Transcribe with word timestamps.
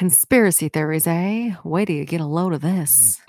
Conspiracy 0.00 0.70
theories, 0.70 1.06
eh? 1.06 1.54
Wait 1.62 1.84
till 1.84 1.96
you 1.96 2.06
get 2.06 2.22
a 2.22 2.24
load 2.24 2.54
of 2.54 2.62
this. 2.62 3.20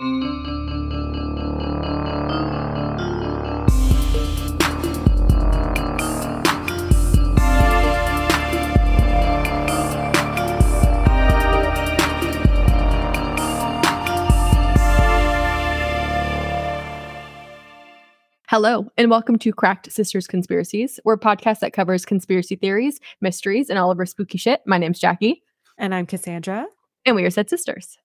Hello, 18.47 18.89
and 18.97 19.09
welcome 19.09 19.37
to 19.39 19.51
Cracked 19.51 19.91
Sisters 19.91 20.25
Conspiracies. 20.25 21.01
We're 21.03 21.15
a 21.15 21.19
podcast 21.19 21.59
that 21.59 21.73
covers 21.73 22.05
conspiracy 22.05 22.55
theories, 22.55 23.01
mysteries, 23.19 23.69
and 23.69 23.77
all 23.77 23.91
of 23.91 23.99
our 23.99 24.05
spooky 24.05 24.37
shit. 24.37 24.61
My 24.65 24.77
name's 24.77 24.99
Jackie, 24.99 25.43
And 25.81 25.95
I'm 25.95 26.05
Cassandra. 26.05 26.67
and 27.05 27.15
we 27.15 27.23
are 27.25 27.31
said 27.31 27.49
sisters. 27.49 27.97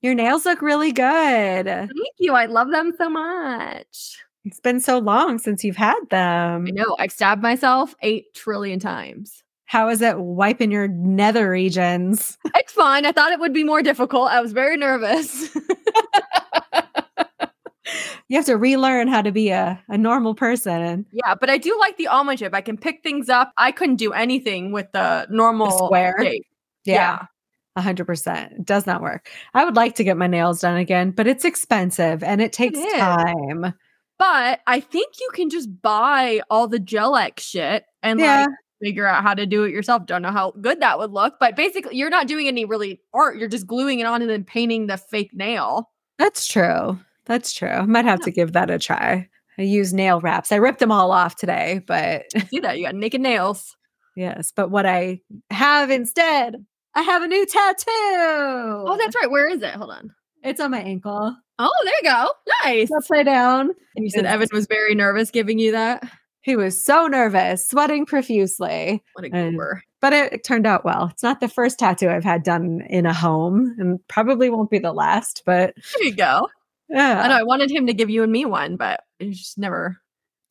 Your 0.00 0.14
nails 0.14 0.46
look 0.46 0.62
really 0.62 0.92
good. 0.92 1.66
Thank 1.66 1.92
you. 2.18 2.32
I 2.32 2.46
love 2.46 2.70
them 2.70 2.92
so 2.96 3.10
much. 3.10 4.16
It's 4.46 4.60
been 4.60 4.80
so 4.80 4.98
long 4.98 5.38
since 5.38 5.62
you've 5.62 5.76
had 5.76 6.00
them. 6.10 6.64
I 6.66 6.70
know. 6.70 6.96
I've 6.98 7.12
stabbed 7.12 7.42
myself 7.42 7.94
eight 8.00 8.32
trillion 8.34 8.78
times. 8.80 9.42
How 9.66 9.90
is 9.90 10.00
it 10.00 10.18
wiping 10.18 10.70
your 10.70 10.88
nether 10.88 11.50
regions? 11.50 12.38
It's 12.54 12.72
fine. 12.72 13.04
I 13.04 13.12
thought 13.12 13.32
it 13.32 13.40
would 13.40 13.52
be 13.52 13.62
more 13.62 13.82
difficult. 13.82 14.30
I 14.30 14.40
was 14.40 14.52
very 14.52 14.78
nervous. 14.78 15.54
You 18.28 18.36
have 18.38 18.46
to 18.46 18.56
relearn 18.56 19.06
how 19.06 19.22
to 19.22 19.30
be 19.30 19.50
a, 19.50 19.80
a 19.88 19.96
normal 19.96 20.34
person. 20.34 21.06
yeah, 21.12 21.36
but 21.36 21.48
I 21.48 21.58
do 21.58 21.78
like 21.78 21.96
the 21.96 22.08
almond 22.08 22.40
chip. 22.40 22.52
I 22.54 22.60
can 22.60 22.76
pick 22.76 23.04
things 23.04 23.28
up. 23.28 23.52
I 23.56 23.70
couldn't 23.70 23.96
do 23.96 24.12
anything 24.12 24.72
with 24.72 24.90
the 24.90 25.28
normal 25.30 25.70
square? 25.70 26.16
shape. 26.20 26.44
Yeah. 26.86 27.26
A 27.76 27.82
hundred 27.82 28.06
percent. 28.06 28.52
It 28.52 28.64
does 28.64 28.86
not 28.86 29.02
work. 29.02 29.28
I 29.52 29.64
would 29.64 29.76
like 29.76 29.94
to 29.96 30.04
get 30.04 30.16
my 30.16 30.26
nails 30.26 30.60
done 30.60 30.76
again, 30.78 31.10
but 31.10 31.26
it's 31.26 31.44
expensive 31.44 32.22
and 32.22 32.40
it 32.40 32.52
takes 32.52 32.78
is. 32.78 32.92
time. 32.94 33.74
But 34.18 34.60
I 34.66 34.80
think 34.80 35.14
you 35.20 35.28
can 35.34 35.50
just 35.50 35.68
buy 35.82 36.40
all 36.48 36.68
the 36.68 36.78
Gel-X 36.78 37.42
shit 37.44 37.84
and 38.02 38.18
Yeah. 38.18 38.46
like 38.46 38.48
figure 38.82 39.06
out 39.06 39.22
how 39.22 39.34
to 39.34 39.44
do 39.44 39.64
it 39.64 39.72
yourself. 39.72 40.06
Don't 40.06 40.22
know 40.22 40.30
how 40.30 40.52
good 40.60 40.80
that 40.80 40.98
would 40.98 41.10
look, 41.10 41.34
but 41.38 41.54
basically 41.54 41.96
you're 41.96 42.08
not 42.08 42.26
doing 42.26 42.48
any 42.48 42.64
really 42.64 43.00
art. 43.12 43.36
You're 43.36 43.48
just 43.48 43.66
gluing 43.66 44.00
it 44.00 44.06
on 44.06 44.22
and 44.22 44.30
then 44.30 44.44
painting 44.44 44.86
the 44.86 44.96
fake 44.96 45.32
nail. 45.34 45.90
That's 46.18 46.46
true. 46.46 46.98
That's 47.26 47.52
true. 47.52 47.68
I 47.68 47.82
might 47.82 48.06
have 48.06 48.20
Yeah. 48.20 48.24
to 48.24 48.30
give 48.30 48.52
that 48.52 48.70
a 48.70 48.78
try. 48.78 49.28
I 49.58 49.62
use 49.62 49.92
nail 49.92 50.20
wraps. 50.22 50.50
I 50.52 50.56
ripped 50.56 50.78
them 50.78 50.92
all 50.92 51.12
off 51.12 51.36
today, 51.36 51.82
but 51.86 52.24
See 52.48 52.60
that? 52.60 52.78
You 52.78 52.84
got 52.86 52.94
naked 52.94 53.20
nails. 53.20 53.76
yes. 54.16 54.50
But 54.54 54.70
what 54.70 54.86
I 54.86 55.20
have 55.50 55.90
instead, 55.90 56.64
I 56.96 57.02
have 57.02 57.22
a 57.22 57.28
new 57.28 57.46
tattoo. 57.46 57.84
Oh, 57.88 58.96
that's 58.98 59.14
right. 59.14 59.30
Where 59.30 59.48
is 59.48 59.62
it? 59.62 59.74
Hold 59.74 59.90
on. 59.90 60.12
It's 60.42 60.60
on 60.60 60.70
my 60.72 60.80
ankle. 60.80 61.36
Oh, 61.58 61.70
there 61.84 61.94
you 62.02 62.02
go. 62.10 62.30
Nice. 62.64 62.90
Upside 62.90 63.26
down. 63.26 63.70
And 63.94 64.04
you 64.04 64.10
said 64.10 64.26
Evan 64.26 64.48
was 64.52 64.66
very 64.66 64.94
nervous 64.94 65.30
giving 65.30 65.58
you 65.58 65.72
that. 65.72 66.02
He 66.42 66.56
was 66.56 66.82
so 66.82 67.06
nervous, 67.06 67.68
sweating 67.68 68.06
profusely, 68.06 69.02
What 69.14 69.24
a 69.24 69.28
goober. 69.30 69.82
but 70.00 70.12
it, 70.12 70.32
it 70.32 70.44
turned 70.44 70.66
out 70.66 70.84
well. 70.84 71.08
It's 71.12 71.22
not 71.22 71.40
the 71.40 71.48
first 71.48 71.78
tattoo 71.78 72.08
I've 72.08 72.22
had 72.24 72.42
done 72.44 72.82
in 72.88 73.04
a 73.04 73.12
home 73.12 73.74
and 73.78 73.98
probably 74.08 74.48
won't 74.48 74.70
be 74.70 74.78
the 74.78 74.92
last, 74.92 75.42
but 75.44 75.74
There 75.94 76.04
you 76.06 76.14
go. 76.14 76.48
yeah, 76.88 77.20
I 77.20 77.28
know 77.28 77.34
I 77.34 77.42
wanted 77.42 77.70
him 77.72 77.88
to 77.88 77.94
give 77.94 78.10
you 78.10 78.22
and 78.22 78.30
me 78.30 78.44
one, 78.44 78.76
but 78.76 79.00
it 79.18 79.30
just 79.32 79.58
never 79.58 79.98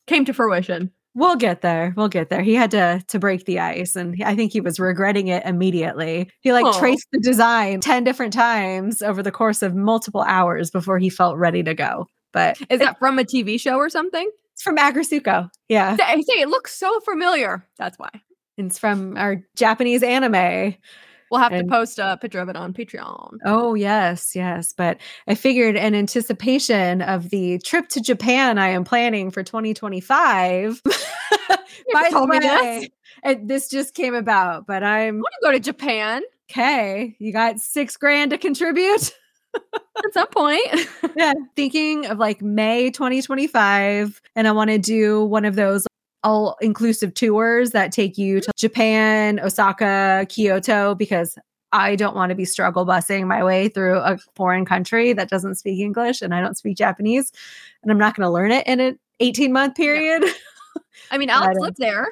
came 0.06 0.26
to 0.26 0.34
fruition. 0.34 0.92
We'll 1.16 1.36
get 1.36 1.62
there. 1.62 1.94
We'll 1.96 2.08
get 2.08 2.28
there. 2.28 2.42
He 2.42 2.54
had 2.54 2.70
to 2.72 3.02
to 3.08 3.18
break 3.18 3.46
the 3.46 3.58
ice 3.58 3.96
and 3.96 4.22
I 4.22 4.36
think 4.36 4.52
he 4.52 4.60
was 4.60 4.78
regretting 4.78 5.28
it 5.28 5.44
immediately. 5.46 6.30
He 6.40 6.52
like 6.52 6.76
traced 6.78 7.08
the 7.10 7.18
design 7.20 7.80
10 7.80 8.04
different 8.04 8.34
times 8.34 9.00
over 9.00 9.22
the 9.22 9.32
course 9.32 9.62
of 9.62 9.74
multiple 9.74 10.20
hours 10.20 10.70
before 10.70 10.98
he 10.98 11.08
felt 11.08 11.38
ready 11.38 11.62
to 11.62 11.72
go. 11.74 12.06
But 12.32 12.60
Is 12.68 12.80
that 12.80 12.98
from 12.98 13.18
a 13.18 13.24
TV 13.24 13.58
show 13.58 13.76
or 13.76 13.88
something? 13.88 14.30
it's 14.52 14.62
from 14.62 14.76
Aggretsuko. 14.76 15.50
Yeah. 15.68 15.96
I 15.98 16.20
say 16.20 16.40
it 16.40 16.48
looks 16.48 16.74
so 16.74 17.00
familiar. 17.00 17.66
That's 17.78 17.98
why. 17.98 18.10
It's 18.58 18.78
from 18.78 19.16
our 19.16 19.42
Japanese 19.54 20.02
anime. 20.02 20.74
We'll 21.30 21.40
have 21.40 21.52
And- 21.52 21.68
to 21.68 21.74
post 21.74 21.98
a 21.98 22.16
picture 22.20 22.38
of 22.40 22.48
it 22.48 22.56
on 22.56 22.72
Patreon. 22.72 23.38
Oh, 23.44 23.74
yes, 23.74 24.34
yes. 24.36 24.72
But 24.72 24.98
I 25.26 25.34
figured 25.34 25.76
in 25.76 25.94
anticipation 25.94 27.02
of 27.02 27.30
the 27.30 27.58
trip 27.58 27.88
to 27.90 28.00
Japan 28.00 28.58
I 28.58 28.68
am 28.68 28.84
planning 28.84 29.30
for 29.30 29.42
2025. 29.42 30.82
by 30.84 30.92
the 31.92 32.08
told 32.10 32.28
me 32.28 32.38
this. 32.38 32.62
way, 32.62 32.90
it- 33.24 33.48
this 33.48 33.68
just 33.68 33.94
came 33.94 34.14
about, 34.14 34.66
but 34.66 34.82
I 34.82 35.08
I'm 35.08 35.16
want 35.16 35.32
to 35.40 35.46
go 35.46 35.52
to 35.52 35.60
Japan 35.60 36.22
okay. 36.50 37.16
You 37.18 37.32
got 37.32 37.58
six 37.58 37.96
grand 37.96 38.30
to 38.30 38.38
contribute? 38.38 39.12
at 39.54 40.12
some 40.12 40.28
point. 40.28 40.60
yeah. 41.16 41.32
Thinking 41.56 42.06
of 42.06 42.18
like 42.18 42.40
May 42.42 42.90
2025. 42.90 44.20
And 44.36 44.46
I 44.46 44.52
want 44.52 44.70
to 44.70 44.78
do 44.78 45.24
one 45.24 45.44
of 45.44 45.56
those 45.56 45.86
all 46.26 46.56
inclusive 46.60 47.14
tours 47.14 47.70
that 47.70 47.92
take 47.92 48.18
you 48.18 48.40
to 48.40 48.52
Japan, 48.56 49.38
Osaka, 49.38 50.26
Kyoto, 50.28 50.96
because 50.96 51.38
I 51.70 51.94
don't 51.94 52.16
want 52.16 52.30
to 52.30 52.34
be 52.34 52.44
struggle 52.44 52.84
busing 52.84 53.28
my 53.28 53.44
way 53.44 53.68
through 53.68 53.98
a 53.98 54.18
foreign 54.34 54.64
country 54.64 55.12
that 55.12 55.30
doesn't 55.30 55.54
speak 55.54 55.78
English 55.78 56.22
and 56.22 56.34
I 56.34 56.40
don't 56.40 56.56
speak 56.56 56.76
Japanese. 56.76 57.30
And 57.82 57.92
I'm 57.92 57.98
not 57.98 58.16
going 58.16 58.26
to 58.26 58.30
learn 58.30 58.50
it 58.50 58.66
in 58.66 58.80
an 58.80 58.98
18 59.20 59.52
month 59.52 59.76
period. 59.76 60.24
I 61.12 61.18
mean, 61.18 61.30
Alex 61.30 61.60
lived 61.60 61.76
there. 61.78 62.08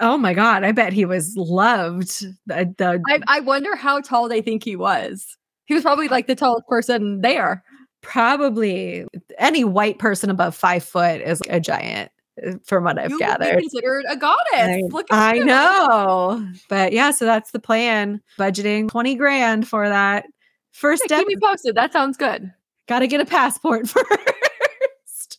oh 0.00 0.16
my 0.16 0.32
God. 0.32 0.62
I 0.62 0.70
bet 0.70 0.92
he 0.92 1.04
was 1.04 1.34
loved. 1.36 2.24
The, 2.46 2.72
the 2.78 3.02
I, 3.08 3.20
I 3.26 3.40
wonder 3.40 3.74
how 3.74 4.00
tall 4.00 4.28
they 4.28 4.40
think 4.40 4.62
he 4.62 4.76
was. 4.76 5.36
He 5.66 5.74
was 5.74 5.82
probably 5.82 6.06
like 6.06 6.28
the 6.28 6.36
tallest 6.36 6.68
person 6.68 7.22
there. 7.22 7.64
probably 8.02 9.04
any 9.38 9.64
white 9.64 9.98
person 9.98 10.30
above 10.30 10.54
five 10.54 10.84
foot 10.84 11.20
is 11.20 11.42
a 11.50 11.58
giant, 11.60 12.10
uh, 12.10 12.17
from 12.64 12.84
what 12.84 12.98
I've 12.98 13.10
you 13.10 13.18
gathered. 13.18 13.58
considered 13.60 14.04
a 14.08 14.16
goddess. 14.16 14.44
I, 14.54 14.82
Look 14.90 15.06
at 15.12 15.18
I 15.18 15.34
you. 15.34 15.44
know. 15.44 16.48
But 16.68 16.92
yeah, 16.92 17.10
so 17.10 17.24
that's 17.24 17.50
the 17.50 17.58
plan. 17.60 18.20
Budgeting 18.38 18.88
20 18.88 19.14
grand 19.16 19.66
for 19.68 19.88
that. 19.88 20.26
First 20.72 21.02
Yeah, 21.04 21.16
step, 21.18 21.26
keep 21.26 21.28
me 21.28 21.36
posted. 21.42 21.74
That 21.74 21.92
sounds 21.92 22.16
good. 22.16 22.52
got 22.86 23.00
to 23.00 23.06
get 23.06 23.20
a 23.20 23.24
passport 23.26 23.88
first. 23.88 24.08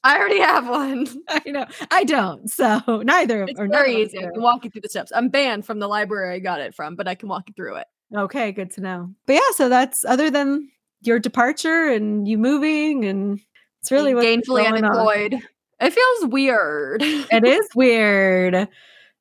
I 0.03 0.17
already 0.17 0.39
have 0.39 0.67
one. 0.69 1.07
I 1.27 1.41
know. 1.47 1.65
I 1.91 2.03
don't. 2.05 2.49
So 2.49 2.79
neither 3.05 3.43
of 3.43 3.49
It's 3.49 3.59
very 3.59 4.01
easy. 4.01 4.19
I 4.19 4.29
can 4.31 4.41
walk 4.41 4.63
you 4.63 4.69
through 4.71 4.81
the 4.81 4.89
steps. 4.89 5.11
I'm 5.13 5.29
banned 5.29 5.65
from 5.65 5.79
the 5.79 5.87
library 5.87 6.35
I 6.35 6.39
got 6.39 6.61
it 6.61 6.73
from, 6.73 6.95
but 6.95 7.07
I 7.07 7.15
can 7.15 7.27
walk 7.29 7.43
you 7.47 7.53
through 7.53 7.75
it. 7.75 7.87
Okay, 8.15 8.51
good 8.51 8.71
to 8.71 8.81
know. 8.81 9.13
But 9.27 9.33
yeah, 9.33 9.51
so 9.55 9.69
that's 9.69 10.05
other 10.05 10.29
than 10.31 10.69
your 11.01 11.19
departure 11.19 11.87
and 11.89 12.27
you 12.27 12.37
moving 12.37 13.05
and 13.05 13.39
it's 13.81 13.91
really 13.91 14.13
gainfully 14.13 14.69
going 14.69 14.83
on. 14.83 15.41
It 15.81 15.93
feels 15.93 16.31
weird. 16.31 17.01
It 17.31 17.45
is 17.45 17.67
weird. 17.75 18.67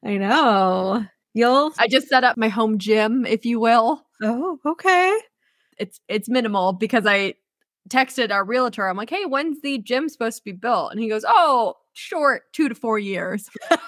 I 0.04 0.16
know. 0.16 1.04
You'll 1.34 1.72
I 1.78 1.88
just 1.88 2.08
set 2.08 2.24
up 2.24 2.36
my 2.36 2.48
home 2.48 2.78
gym, 2.78 3.26
if 3.26 3.44
you 3.44 3.60
will. 3.60 4.04
Oh, 4.22 4.58
okay. 4.64 5.20
It's 5.78 6.00
it's 6.08 6.28
minimal 6.28 6.72
because 6.72 7.06
I 7.06 7.34
texted 7.88 8.30
our 8.32 8.44
realtor. 8.44 8.88
I'm 8.88 8.96
like, 8.96 9.10
hey, 9.10 9.24
when's 9.24 9.60
the 9.62 9.78
gym 9.78 10.08
supposed 10.08 10.38
to 10.38 10.44
be 10.44 10.52
built? 10.52 10.92
And 10.92 11.00
he 11.00 11.08
goes, 11.08 11.24
oh, 11.26 11.74
short, 11.92 12.52
two 12.52 12.69
to 12.69 12.75
four 12.75 12.98
years. 12.98 13.48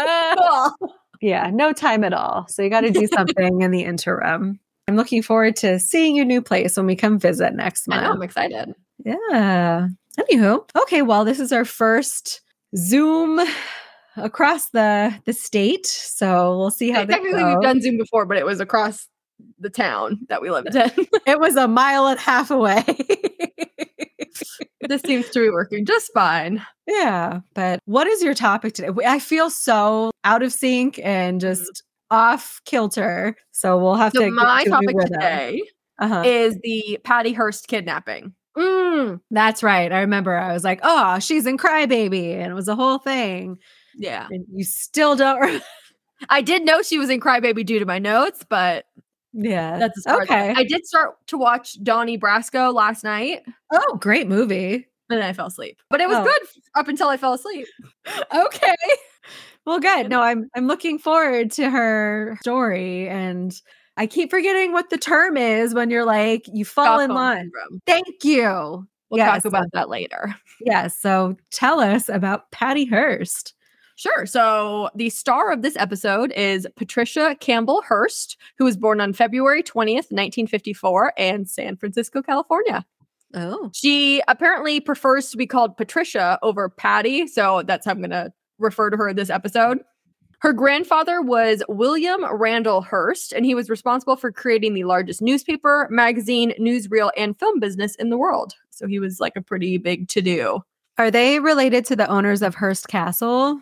Cool. 0.00 0.94
yeah, 1.20 1.50
no 1.52 1.74
time 1.74 2.04
at 2.04 2.14
all. 2.14 2.46
So 2.48 2.62
you 2.62 2.70
got 2.70 2.80
to 2.82 2.90
do 2.90 3.06
something 3.06 3.60
in 3.60 3.70
the 3.70 3.82
interim. 3.82 4.58
I'm 4.88 4.96
looking 4.96 5.20
forward 5.20 5.56
to 5.56 5.78
seeing 5.78 6.16
your 6.16 6.24
new 6.24 6.40
place 6.40 6.76
when 6.78 6.86
we 6.86 6.96
come 6.96 7.18
visit 7.18 7.52
next 7.54 7.86
month. 7.86 8.00
I 8.00 8.04
know, 8.06 8.12
I'm 8.12 8.22
excited. 8.22 8.74
Yeah. 9.04 9.88
Anywho, 10.20 10.68
okay. 10.82 11.02
Well, 11.02 11.24
this 11.24 11.40
is 11.40 11.52
our 11.52 11.64
first 11.64 12.40
Zoom 12.76 13.40
across 14.16 14.70
the 14.70 15.14
the 15.24 15.32
state, 15.32 15.86
so 15.86 16.56
we'll 16.58 16.70
see 16.70 16.90
how. 16.90 17.04
Technically, 17.04 17.42
we've 17.44 17.62
done 17.62 17.80
Zoom 17.80 17.96
before, 17.96 18.26
but 18.26 18.36
it 18.36 18.44
was 18.44 18.60
across 18.60 19.08
the 19.58 19.70
town 19.70 20.20
that 20.28 20.42
we 20.42 20.50
lived 20.50 20.74
in. 20.74 20.90
It 21.26 21.40
was 21.40 21.56
a 21.56 21.66
mile 21.68 22.06
and 22.06 22.18
a 22.18 22.22
half 22.22 22.50
away. 22.50 22.84
this 24.88 25.02
seems 25.02 25.28
to 25.30 25.40
be 25.40 25.50
working 25.50 25.84
just 25.86 26.10
fine. 26.12 26.64
Yeah, 26.86 27.40
but 27.54 27.80
what 27.86 28.06
is 28.06 28.22
your 28.22 28.34
topic 28.34 28.74
today? 28.74 28.90
I 29.06 29.18
feel 29.18 29.48
so 29.50 30.10
out 30.24 30.42
of 30.42 30.52
sync 30.52 30.98
and 31.02 31.40
just 31.40 31.82
off 32.10 32.60
kilter. 32.64 33.36
So 33.52 33.78
we'll 33.78 33.94
have 33.94 34.12
So 34.14 34.20
to. 34.22 34.30
my 34.30 34.64
topic 34.64 34.96
today 34.98 35.62
uh 36.00 36.22
is 36.26 36.58
the 36.62 36.98
Patty 37.04 37.32
Hearst 37.32 37.68
kidnapping. 37.68 38.34
Mm, 38.56 39.20
that's 39.30 39.62
right. 39.62 39.92
I 39.92 40.00
remember. 40.00 40.36
I 40.36 40.52
was 40.52 40.64
like, 40.64 40.80
"Oh, 40.82 41.18
she's 41.20 41.46
in 41.46 41.56
Crybaby," 41.56 42.34
and 42.34 42.50
it 42.50 42.54
was 42.54 42.68
a 42.68 42.74
whole 42.74 42.98
thing. 42.98 43.58
Yeah. 43.96 44.26
And 44.30 44.44
you 44.52 44.64
still 44.64 45.16
don't. 45.16 45.62
I 46.28 46.42
did 46.42 46.64
know 46.64 46.82
she 46.82 46.98
was 46.98 47.08
in 47.10 47.20
Crybaby 47.20 47.64
due 47.64 47.78
to 47.78 47.86
my 47.86 47.98
notes, 47.98 48.44
but 48.48 48.84
yeah, 49.32 49.78
that's 49.78 49.98
as 49.98 50.04
far 50.04 50.20
I- 50.20 50.24
okay. 50.24 50.54
I 50.56 50.64
did 50.64 50.84
start 50.86 51.14
to 51.28 51.38
watch 51.38 51.82
Donnie 51.82 52.18
Brasco 52.18 52.74
last 52.74 53.04
night, 53.04 53.42
oh, 53.72 53.96
great 54.00 54.26
movie. 54.28 54.74
and 54.74 55.18
then 55.20 55.22
I 55.22 55.32
fell 55.32 55.46
asleep. 55.46 55.80
But 55.88 56.00
it 56.00 56.08
was 56.08 56.18
Oh. 56.18 56.24
good 56.24 56.42
up 56.74 56.88
until 56.88 57.08
I 57.08 57.16
fell 57.16 57.32
asleep. 57.34 57.66
Okay. 58.34 58.74
Well, 59.66 59.78
good. 59.78 60.08
No, 60.08 60.20
I'm 60.22 60.48
I'm 60.56 60.66
looking 60.66 60.98
forward 60.98 61.50
to 61.52 61.70
her 61.70 62.36
story 62.42 63.08
and 63.08 63.52
I 64.00 64.06
keep 64.06 64.30
forgetting 64.30 64.72
what 64.72 64.88
the 64.88 64.96
term 64.96 65.36
is 65.36 65.74
when 65.74 65.90
you're 65.90 66.06
like 66.06 66.46
you 66.52 66.64
fall 66.64 67.00
in 67.00 67.10
love. 67.10 67.36
syndrome. 67.36 67.82
Thank 67.86 68.24
you. 68.24 68.86
We'll 69.10 69.18
Yes. 69.18 69.42
talk 69.42 69.44
about 69.44 69.66
that 69.74 69.88
later. 69.90 70.34
Yes. 70.62 70.96
So 70.98 71.36
tell 71.50 71.80
us 71.80 72.08
about 72.08 72.50
Patty 72.50 72.86
Hearst. 72.86 73.52
Sure. 73.96 74.24
So 74.24 74.88
the 74.94 75.10
star 75.10 75.52
of 75.52 75.60
this 75.60 75.76
episode 75.76 76.32
is 76.32 76.66
Patricia 76.76 77.36
Campbell 77.40 77.82
Hearst, 77.82 78.38
who 78.56 78.64
was 78.64 78.78
born 78.78 79.00
on 79.02 79.12
February 79.12 79.62
20th, 79.62 80.10
1954, 80.10 81.12
in 81.18 81.44
San 81.44 81.76
Francisco, 81.76 82.22
California. 82.22 82.86
Oh. 83.34 83.70
She 83.74 84.22
apparently 84.28 84.80
prefers 84.80 85.30
to 85.30 85.36
be 85.36 85.46
called 85.46 85.76
Patricia 85.76 86.38
over 86.42 86.70
Patty. 86.70 87.26
So 87.26 87.62
that's 87.66 87.84
how 87.84 87.92
I'm 87.92 87.98
going 87.98 88.10
to 88.10 88.32
refer 88.58 88.88
to 88.90 88.96
her 88.96 89.08
in 89.10 89.16
this 89.16 89.28
episode. 89.30 89.80
Her 90.40 90.54
grandfather 90.54 91.20
was 91.20 91.62
William 91.68 92.24
Randolph 92.32 92.86
Hearst, 92.86 93.34
and 93.34 93.44
he 93.44 93.54
was 93.54 93.68
responsible 93.68 94.16
for 94.16 94.32
creating 94.32 94.72
the 94.72 94.84
largest 94.84 95.20
newspaper, 95.20 95.86
magazine, 95.90 96.54
newsreel, 96.58 97.10
and 97.14 97.38
film 97.38 97.60
business 97.60 97.94
in 97.96 98.08
the 98.08 98.16
world. 98.16 98.54
So 98.70 98.86
he 98.86 98.98
was 98.98 99.20
like 99.20 99.36
a 99.36 99.42
pretty 99.42 99.76
big 99.76 100.08
to 100.08 100.22
do. 100.22 100.60
Are 100.96 101.10
they 101.10 101.40
related 101.40 101.84
to 101.86 101.96
the 101.96 102.08
owners 102.08 102.40
of 102.40 102.54
Hearst 102.54 102.88
Castle? 102.88 103.60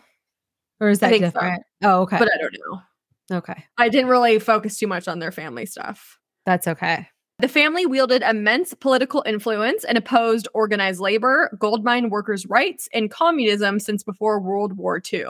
Or 0.81 0.89
is 0.89 1.01
that 1.01 1.11
think 1.11 1.25
so. 1.25 1.31
different? 1.33 1.65
Oh, 1.83 2.03
okay. 2.03 2.19
But 2.19 2.31
I 2.33 2.39
don't 2.39 2.57
know. 2.57 3.39
okay. 3.39 3.65
I 3.77 3.89
didn't 3.89 4.09
really 4.09 4.39
focus 4.39 4.79
too 4.79 4.87
much 4.87 5.09
on 5.09 5.19
their 5.19 5.33
family 5.33 5.67
stuff. 5.67 6.17
That's 6.47 6.69
okay. 6.69 7.09
The 7.41 7.49
family 7.49 7.87
wielded 7.87 8.23
immense 8.23 8.75
political 8.75 9.25
influence 9.27 9.83
and 9.83 9.99
opposed 9.99 10.47
organized 10.55 11.01
labor, 11.01 11.57
gold 11.59 11.85
mine 11.85 12.11
workers' 12.11 12.47
rights, 12.47 12.89
and 12.93 13.11
communism 13.11 13.81
since 13.81 14.05
before 14.05 14.41
World 14.41 14.77
War 14.77 15.01
II. 15.13 15.27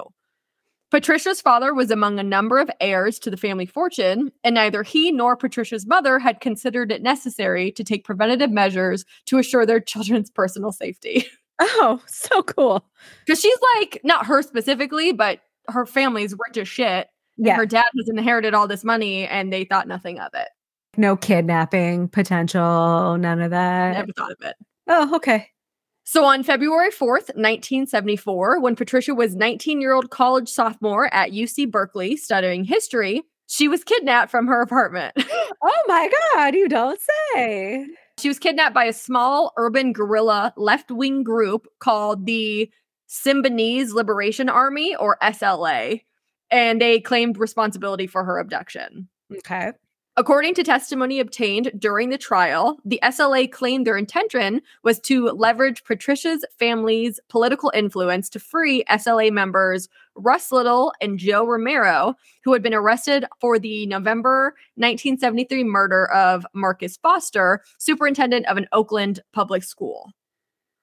Patricia's 0.91 1.41
father 1.43 1.75
was 1.75 1.91
among 1.91 2.19
a 2.19 2.23
number 2.23 2.59
of 2.59 2.71
heirs 2.81 3.19
to 3.19 3.31
the 3.31 3.37
family 3.37 3.67
fortune, 3.67 4.33
and 4.43 4.55
neither 4.55 4.83
he 4.83 5.13
nor 5.13 5.37
Patricia's 5.37 5.87
mother 5.87 6.19
had 6.19 6.41
considered 6.41 6.91
it 6.91 7.03
necessary 7.03 7.71
to 7.73 7.85
take 7.85 8.05
preventative 8.05 8.51
measures 8.51 9.05
to 9.27 9.39
assure 9.39 9.67
their 9.67 9.81
children's 9.93 10.31
personal 10.31 10.73
safety. 10.73 11.27
Oh, 11.61 12.01
so 12.07 12.43
cool. 12.45 12.87
Because 13.27 13.41
she's 13.41 13.59
like, 13.77 14.01
not 14.05 14.27
her 14.27 14.43
specifically, 14.43 15.13
but 15.13 15.41
her 15.69 15.85
family's 15.85 16.35
rich 16.47 16.57
as 16.57 16.69
shit. 16.69 17.09
Yeah. 17.37 17.57
Her 17.57 17.67
dad 17.67 17.87
has 17.97 18.09
inherited 18.09 18.55
all 18.55 18.67
this 18.69 18.85
money, 18.85 19.27
and 19.27 19.53
they 19.53 19.65
thought 19.65 19.89
nothing 19.89 20.19
of 20.21 20.31
it. 20.35 20.49
no 20.97 21.17
kidnapping 21.17 22.09
potential, 22.09 23.19
none 23.19 23.41
of 23.41 23.51
that. 23.51 23.93
Never 23.93 24.13
thought 24.13 24.33
of 24.33 24.39
it. 24.41 24.57
Oh, 24.89 25.17
okay. 25.17 25.49
So 26.11 26.25
on 26.25 26.43
February 26.43 26.89
4th, 26.89 27.37
1974, 27.37 28.61
when 28.63 28.77
Patricia 28.77 29.15
was 29.15 29.37
19 29.37 29.83
year 29.83 29.93
old 29.93 30.09
college 30.09 30.49
sophomore 30.49 31.13
at 31.13 31.33
UC 31.33 31.71
Berkeley 31.71 32.17
studying 32.17 32.65
history, 32.65 33.25
she 33.47 33.69
was 33.69 33.85
kidnapped 33.85 34.31
from 34.31 34.47
her 34.47 34.63
apartment. 34.63 35.15
Oh 35.61 35.83
my 35.87 36.09
God, 36.33 36.55
you 36.55 36.67
don't 36.69 36.99
say. 37.35 37.87
she 38.19 38.29
was 38.29 38.39
kidnapped 38.39 38.75
by 38.75 38.85
a 38.85 38.93
small 38.93 39.53
urban 39.59 39.93
guerrilla 39.93 40.55
left 40.57 40.91
wing 40.91 41.23
group 41.23 41.67
called 41.79 42.25
the 42.25 42.71
Symbionese 43.11 43.93
Liberation 43.93 44.49
Army 44.49 44.95
or 44.97 45.19
SLA, 45.23 46.03
and 46.51 46.81
they 46.81 47.01
claimed 47.01 47.39
responsibility 47.39 48.07
for 48.07 48.25
her 48.25 48.39
abduction. 48.39 49.09
Okay. 49.39 49.73
According 50.19 50.55
to 50.55 50.65
testimony 50.65 51.21
obtained 51.21 51.71
during 51.79 52.09
the 52.09 52.19
trial, 52.19 52.81
the 52.85 52.99
SLA 53.05 53.53
claimed 53.53 53.87
their 53.87 53.97
intention 53.97 54.63
was 54.83 54.99
to 55.03 55.27
leverage 55.27 55.85
Patricia's 55.85 56.45
family's 56.59 57.21
political 57.29 57.71
influence 57.73 58.29
to 58.31 58.41
free 58.41 58.83
SLA 58.91 59.31
members 59.31 59.89
Russ 60.17 60.51
Little 60.51 60.93
and 61.01 61.21
Joe 61.21 61.47
Remiro, 61.47 62.15
who 62.43 62.53
had 62.53 62.65
been 62.65 62.75
arrested 62.75 63.27
for 63.41 63.61
the 63.61 63.87
November 63.87 64.57
1973 64.75 65.63
murder 65.63 66.11
of 66.11 66.45
Marcus 66.53 66.97
Foster, 66.97 67.63
superintendent 67.79 68.45
of 68.47 68.57
an 68.57 68.67
Oakland 68.73 69.21
public 69.33 69.63
school. 69.63 70.11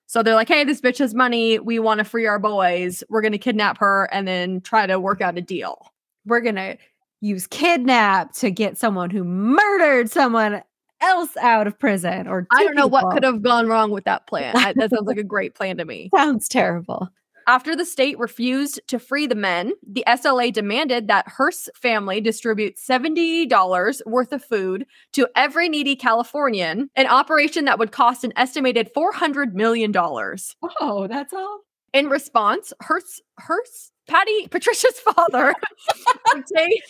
So 0.08 0.24
they're 0.24 0.34
like, 0.34 0.48
hey, 0.48 0.64
this 0.64 0.80
bitch 0.80 1.00
has 1.00 1.14
money. 1.14 1.60
We 1.60 1.78
want 1.80 1.98
to 1.98 2.06
free 2.06 2.26
our 2.26 2.40
boys. 2.40 3.04
We're 3.10 3.22
going 3.22 3.34
to 3.34 3.38
kidnap 3.38 3.80
her 3.80 4.08
and 4.14 4.26
then 4.26 4.62
try 4.62 4.88
to 4.88 4.98
work 4.98 5.20
out 5.20 5.38
a 5.38 5.42
deal. 5.42 5.92
We're 6.26 6.40
going 6.40 6.56
to 6.56 6.78
use 7.22 7.48
kidnap 7.48 8.34
to 8.34 8.52
get 8.52 8.78
someone 8.78 9.10
who 9.10 9.24
murdered 9.24 10.10
someone 10.10 10.62
else 11.02 11.36
out 11.38 11.68
of 11.68 11.78
prison 11.78 12.28
or 12.28 12.48
I 12.52 12.64
don't 12.64 12.76
know 12.76 12.88
what 12.88 13.12
could 13.12 13.24
have 13.24 13.42
gone 13.42 13.68
wrong 13.68 13.92
with 13.92 14.06
that 14.06 14.28
plan. 14.28 14.54
That 14.54 14.90
sounds 14.90 15.08
like 15.08 15.18
a 15.18 15.24
great 15.36 15.56
plan 15.56 15.78
to 15.78 15.86
me. 15.86 16.10
Sounds 16.16 16.48
terrible. 16.48 17.10
After 17.48 17.76
the 17.76 17.86
state 17.86 18.18
refused 18.18 18.82
to 18.88 18.98
free 18.98 19.28
the 19.28 19.36
men, 19.36 19.74
the 19.88 20.04
SLA 20.08 20.52
demanded 20.52 21.08
that 21.08 21.28
Hearst's 21.28 21.70
family 21.76 22.20
distribute 22.20 22.78
$70 22.78 24.02
worth 24.08 24.34
of 24.34 24.44
food 24.44 24.88
to 25.14 25.30
every 25.36 25.70
needy 25.70 25.96
Californian, 25.96 26.90
an 26.96 27.06
operation 27.06 27.66
that 27.66 27.78
would 27.78 27.92
cost 27.92 28.24
an 28.24 28.34
estimated 28.36 28.90
$400 28.98 29.54
million. 29.54 29.94
Oh, 29.96 31.06
that's 31.08 31.34
all. 31.34 31.60
In 31.96 32.10
response, 32.10 32.74
Hearst, 32.82 33.22
Hearst, 33.40 33.94
Patty, 34.10 34.48
Patricia's 34.52 35.00
father, 35.00 35.56
obtained 36.36 36.82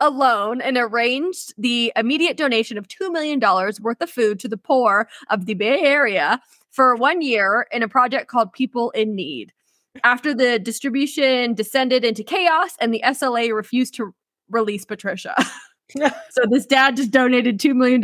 a 0.00 0.10
loan 0.10 0.60
and 0.60 0.76
arranged 0.76 1.54
the 1.56 1.92
immediate 1.94 2.36
donation 2.36 2.76
of 2.76 2.88
$2 2.88 3.12
million 3.12 3.38
worth 3.40 4.00
of 4.00 4.10
food 4.10 4.40
to 4.40 4.48
the 4.48 4.56
poor 4.56 5.08
of 5.30 5.46
the 5.46 5.54
Bay 5.54 5.80
Area 5.82 6.40
for 6.70 6.96
one 6.96 7.22
year 7.22 7.68
in 7.70 7.84
a 7.84 7.88
project 7.88 8.26
called 8.28 8.52
People 8.52 8.90
in 8.90 9.14
Need. 9.14 9.52
After 10.02 10.34
the 10.34 10.58
distribution 10.58 11.54
descended 11.54 12.04
into 12.04 12.24
chaos 12.24 12.72
and 12.80 12.92
the 12.92 13.02
SLA 13.06 13.54
refused 13.54 13.94
to 13.94 14.12
release 14.50 14.84
Patricia. 14.84 15.36
so 15.96 16.42
this 16.50 16.66
dad 16.66 16.96
just 16.96 17.12
donated 17.12 17.60
$2 17.60 17.76
million 17.76 18.02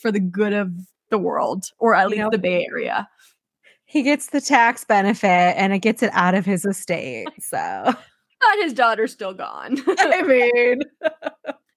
for 0.00 0.12
the 0.12 0.20
good 0.20 0.52
of 0.52 0.70
the 1.08 1.16
world, 1.18 1.70
or 1.78 1.94
at 1.94 2.02
You 2.04 2.08
least 2.10 2.18
know- 2.18 2.30
the 2.30 2.38
Bay 2.38 2.66
Area. 2.70 3.08
He 3.94 4.02
gets 4.02 4.26
the 4.26 4.40
tax 4.40 4.84
benefit 4.84 5.28
and 5.56 5.72
it 5.72 5.78
gets 5.78 6.02
it 6.02 6.10
out 6.14 6.34
of 6.34 6.44
his 6.44 6.64
estate. 6.64 7.28
So, 7.40 7.94
But 8.40 8.56
his 8.60 8.72
daughter's 8.72 9.12
still 9.12 9.34
gone. 9.34 9.76
I 9.98 10.22
mean, 10.22 10.82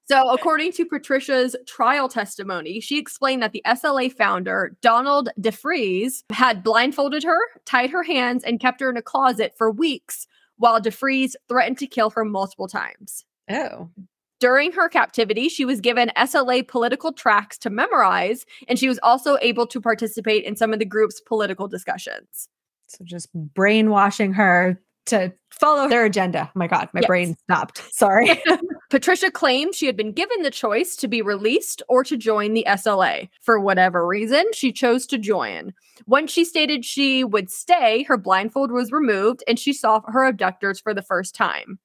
So, 0.05 0.31
according 0.31 0.71
to 0.73 0.85
Patricia's 0.85 1.55
trial 1.67 2.09
testimony, 2.09 2.79
she 2.79 2.97
explained 2.97 3.43
that 3.43 3.51
the 3.51 3.61
SLA 3.67 4.11
founder, 4.11 4.75
Donald 4.81 5.29
DeFreeze, 5.39 6.23
had 6.31 6.63
blindfolded 6.63 7.23
her, 7.23 7.39
tied 7.65 7.91
her 7.91 8.01
hands, 8.01 8.43
and 8.43 8.59
kept 8.59 8.81
her 8.81 8.89
in 8.89 8.97
a 8.97 9.01
closet 9.03 9.53
for 9.55 9.69
weeks 9.69 10.25
while 10.55 10.81
DeFreeze 10.81 11.33
threatened 11.47 11.77
to 11.77 11.85
kill 11.85 12.09
her 12.09 12.25
multiple 12.25 12.67
times. 12.67 13.25
oh, 13.51 13.89
During 14.39 14.72
her 14.74 14.88
captivity, 14.88 15.50
she 15.50 15.65
was 15.65 15.82
given 15.82 16.12
SLA 16.15 16.67
political 16.67 17.12
tracts 17.12 17.58
to 17.60 17.70
memorize, 17.70 18.46
and 18.67 18.77
she 18.77 18.88
was 18.88 19.00
also 19.01 19.38
able 19.41 19.65
to 19.67 19.82
participate 19.82 20.44
in 20.44 20.56
some 20.56 20.74
of 20.74 20.79
the 20.79 20.86
group's 20.86 21.20
political 21.20 21.67
discussions. 21.67 22.48
so 22.88 23.03
just 23.03 23.29
brainwashing 23.34 24.34
her 24.34 24.79
to 25.08 25.34
follow 25.51 25.88
their 25.89 26.06
agenda. 26.06 26.44
Oh 26.50 26.51
my 26.60 26.67
God, 26.67 26.89
my 26.94 27.00
Yes. 27.01 27.08
brain 27.08 27.36
stopped. 27.50 27.82
Sorry. 27.94 28.29
Patricia 28.89 29.32
claimed 29.32 29.74
she 29.74 29.86
had 29.86 29.96
been 29.98 30.12
given 30.12 30.41
the 30.44 30.51
choice 30.51 30.96
to 30.98 31.08
be 31.08 31.22
released 31.22 31.82
or 31.89 32.03
to 32.03 32.15
join 32.17 32.53
the 32.53 32.65
SLA. 32.67 33.29
For 33.41 33.60
whatever 33.60 34.06
reason, 34.06 34.46
she 34.53 34.72
chose 34.72 35.06
to 35.08 35.17
join. 35.17 35.74
When 36.06 36.27
she 36.27 36.46
stated 36.46 36.86
she 36.86 37.24
would 37.24 37.50
stay, 37.50 38.03
her 38.03 38.17
blindfold 38.17 38.72
was 38.72 38.91
removed 38.91 39.44
and 39.48 39.58
she 39.58 39.74
saw 39.74 40.01
her 40.08 40.25
abductors 40.25 40.79
for 40.79 40.94
the 40.94 41.01
first 41.01 41.34
time. 41.36 41.79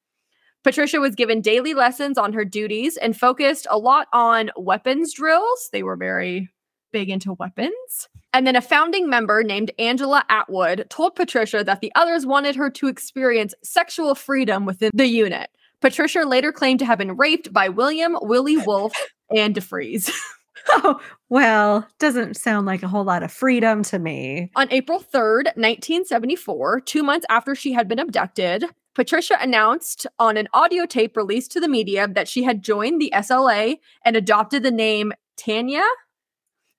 Patricia 0.65 1.01
was 1.01 1.15
given 1.15 1.41
daily 1.41 1.75
lessons 1.75 2.17
on 2.17 2.33
her 2.33 2.45
duties 2.45 2.97
and 2.97 3.17
focused 3.17 3.67
a 3.71 3.79
lot 3.79 4.07
on 4.13 4.51
weapons 4.57 5.13
drills. 5.13 5.69
They 5.73 5.83
were 5.83 5.97
very 5.97 6.51
big 6.93 7.11
into 7.11 7.33
weapons. 7.33 8.09
And 8.33 8.47
then 8.47 8.55
a 8.55 8.61
founding 8.61 9.11
member 9.11 9.43
named 9.43 9.73
Angela 9.79 10.25
Atwood 10.29 10.87
told 10.89 11.17
Patricia 11.17 11.65
that 11.65 11.81
the 11.81 11.93
others 11.95 12.25
wanted 12.25 12.57
her 12.57 12.71
to 12.71 12.87
experience 12.87 13.55
sexual 13.65 14.15
freedom 14.15 14.65
within 14.65 14.91
the 14.95 15.07
unit. 15.07 15.51
Patricia 15.81 16.21
later 16.21 16.53
claimed 16.53 16.79
to 16.79 16.87
have 16.87 16.99
been 16.99 17.17
raped 17.17 17.53
by 17.53 17.69
William 17.69 18.17
Willie 18.23 18.57
Wolfe 18.59 18.95
and 19.37 19.55
DeFreeze. 19.55 20.13
oh, 20.69 21.01
well, 21.29 21.89
doesn't 21.99 22.37
sound 22.37 22.67
like 22.67 22.85
a 22.85 22.89
whole 22.89 23.05
lot 23.05 23.25
of 23.25 23.33
freedom 23.33 23.83
to 23.85 23.99
me. 23.99 24.51
On 24.55 24.69
April 24.71 25.01
3rd, 25.01 25.47
1974, 25.57 26.81
two 26.83 27.03
months 27.03 27.27
after 27.29 27.57
she 27.57 27.73
had 27.73 27.89
been 27.89 27.99
abducted, 27.99 28.65
Patricia 28.95 29.37
announced 29.41 30.07
on 30.19 30.37
an 30.37 30.49
audio 30.53 30.87
tape 30.87 31.17
released 31.17 31.53
to 31.53 31.61
the 31.61 31.69
media 31.69 32.09
that 32.09 32.29
she 32.29 32.43
had 32.43 32.63
joined 32.63 33.01
the 33.01 33.13
SLA 33.15 33.77
and 34.05 34.17
adopted 34.17 34.63
the 34.63 34.71
name 34.71 35.13
Tanya, 35.37 35.85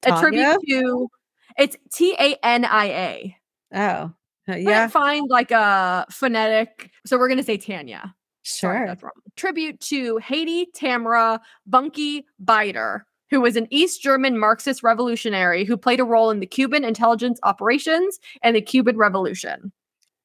a 0.06 0.20
tribute 0.20 0.60
to 0.70 1.10
it's 1.58 1.78
T 1.94 2.16
A 2.20 2.36
N 2.44 2.66
I 2.66 2.86
A. 2.86 3.38
Oh, 3.74 4.12
uh, 4.50 4.56
Yeah. 4.56 4.88
find 4.88 5.30
like 5.30 5.52
a 5.52 6.06
phonetic. 6.10 6.92
So 7.06 7.18
we're 7.18 7.28
going 7.28 7.38
to 7.40 7.44
say 7.44 7.58
Tanya. 7.58 8.16
Sorry, 8.44 8.80
sure. 8.80 8.88
that's 8.88 9.04
wrong. 9.04 9.12
Tribute 9.36 9.80
to 9.82 10.20
Haydée 10.20 10.66
Tamara 10.74 11.40
Bunke 11.70 12.24
Bider, 12.44 13.02
who 13.30 13.40
was 13.40 13.56
an 13.56 13.68
East 13.72 14.02
German 14.02 14.38
Marxist 14.38 14.84
revolutionary 14.84 15.64
who 15.64 15.78
played 15.78 16.00
a 16.00 16.06
role 16.06 16.30
in 16.30 16.40
the 16.40 16.46
Cuban 16.46 16.84
intelligence 16.84 17.40
operations 17.44 18.20
and 18.42 18.56
the 18.56 18.62
Cuban 18.62 18.98
Revolution. 18.98 19.72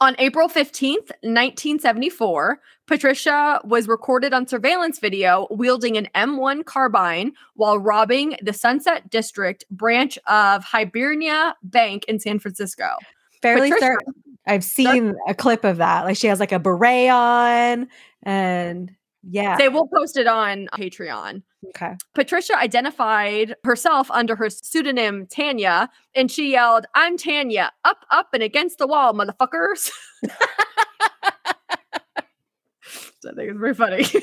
On 0.01 0.15
April 0.19 0.49
15th, 0.49 1.11
1974, 1.23 2.61
Patricia 2.87 3.61
was 3.65 3.89
recorded 3.89 4.33
on 4.33 4.47
surveillance 4.47 5.01
video 5.01 5.49
wielding 5.51 5.97
an 5.97 6.09
M1 6.15 6.65
carbine 6.65 7.33
while 7.55 7.81
robbing 7.81 8.37
the 8.41 8.53
Sunset 8.53 9.11
District 9.11 9.65
branch 9.73 10.17
of 10.29 10.63
Hibernia 10.63 11.57
Bank 11.65 12.05
in 12.05 12.21
San 12.21 12.39
Francisco. 12.39 12.87
Fairly 13.43 13.73
certain. 13.73 14.15
I've 14.47 14.63
seen 14.63 15.17
a 15.27 15.35
clip 15.35 15.65
of 15.65 15.79
that. 15.79 16.05
Like 16.05 16.17
she 16.17 16.29
has 16.29 16.39
like 16.39 16.53
a 16.53 16.61
beret 16.61 17.11
on 17.11 17.89
and 18.23 18.95
yeah. 19.31 19.57
They 19.57 19.69
will 19.69 19.89
post 19.89 20.17
it 20.17 20.27
on 20.27 20.69
Patreon. 20.75 21.43
Okay. 21.69 21.95
Patricia 22.15 22.57
identified 22.57 23.55
herself 23.65 24.11
under 24.11 24.37
her 24.37 24.49
pseudonym 24.49 25.27
Tanya, 25.27 25.91
and 26.15 26.31
she 26.31 26.53
yelled, 26.53 26.87
I'm 26.95 27.17
Tanya, 27.17 27.73
up, 27.85 28.05
up, 28.11 28.29
and 28.33 28.43
against 28.43 28.79
the 28.79 28.87
wall, 28.87 29.13
motherfuckers. 29.13 29.91
I 33.27 33.35
think 33.35 33.51
it's 33.51 33.59
very 33.59 33.75
funny. 33.75 34.05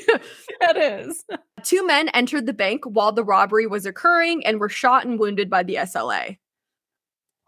That 0.60 0.78
is. 0.78 1.22
Two 1.64 1.86
men 1.86 2.08
entered 2.08 2.46
the 2.46 2.54
bank 2.54 2.84
while 2.86 3.12
the 3.12 3.22
robbery 3.22 3.66
was 3.66 3.84
occurring 3.84 4.44
and 4.46 4.58
were 4.58 4.70
shot 4.70 5.04
and 5.04 5.18
wounded 5.18 5.50
by 5.50 5.62
the 5.62 5.74
SLA. 5.74 6.38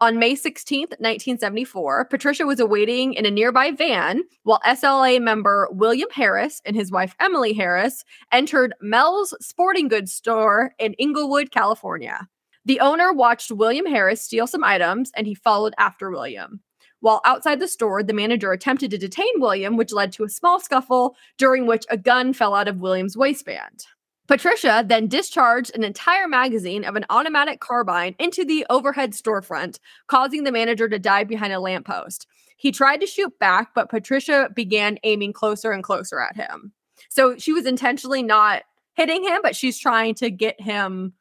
On 0.01 0.17
May 0.17 0.33
16th, 0.33 0.95
1974, 1.01 2.05
Patricia 2.05 2.45
was 2.45 2.61
awaiting 2.61 3.13
in 3.15 3.25
a 3.25 3.31
nearby 3.31 3.71
van 3.71 4.23
while 4.43 4.61
SLA 4.65 5.21
member 5.21 5.67
William 5.71 6.07
Harris 6.13 6.61
and 6.63 6.73
his 6.73 6.89
wife 6.89 7.17
Emily 7.19 7.51
Harris 7.51 8.05
entered 8.31 8.73
Mel's 8.79 9.35
sporting 9.41 9.89
goods 9.89 10.13
store 10.13 10.73
in 10.79 10.93
Inglewood, 10.93 11.51
California. 11.51 12.29
The 12.63 12.79
owner 12.79 13.11
watched 13.11 13.51
William 13.51 13.85
Harris 13.85 14.21
steal 14.21 14.47
some 14.47 14.63
items 14.63 15.11
and 15.17 15.27
he 15.27 15.35
followed 15.35 15.73
after 15.77 16.09
William. 16.09 16.61
While 17.01 17.19
outside 17.25 17.59
the 17.59 17.67
store, 17.67 18.01
the 18.01 18.13
manager 18.13 18.53
attempted 18.53 18.91
to 18.91 18.97
detain 18.97 19.41
William, 19.41 19.75
which 19.75 19.91
led 19.91 20.13
to 20.13 20.23
a 20.23 20.29
small 20.29 20.61
scuffle 20.61 21.17
during 21.37 21.65
which 21.65 21.85
a 21.89 21.97
gun 21.97 22.31
fell 22.31 22.55
out 22.55 22.69
of 22.69 22.79
William's 22.79 23.17
waistband. 23.17 23.85
Patricia 24.29 24.85
then 24.85 25.07
discharged 25.07 25.71
an 25.73 25.83
entire 25.83 26.27
magazine 26.27 26.85
of 26.85 26.95
an 26.95 27.03
automatic 27.09 27.59
carbine 27.59 28.15
into 28.19 28.45
the 28.45 28.63
overhead 28.69 29.13
storefront, 29.13 29.79
causing 30.05 30.43
the 30.43 30.51
manager 30.51 30.87
to 30.87 30.99
dive 30.99 31.27
behind 31.27 31.51
a 31.51 31.59
lamppost. 31.59 32.27
He 32.55 32.71
tried 32.71 32.97
to 32.97 33.07
shoot 33.07 33.39
back, 33.39 33.73
but 33.73 33.89
Patricia 33.89 34.51
began 34.53 34.99
aiming 35.01 35.33
closer 35.33 35.71
and 35.71 35.83
closer 35.83 36.21
at 36.21 36.35
him. 36.35 36.73
So 37.09 37.39
she 37.39 37.53
was 37.53 37.65
intentionally 37.65 38.21
not 38.21 38.61
hitting 38.93 39.23
him, 39.23 39.39
but 39.41 39.55
she's 39.55 39.79
trying 39.79 40.13
to 40.15 40.29
get 40.29 40.61
him 40.61 41.13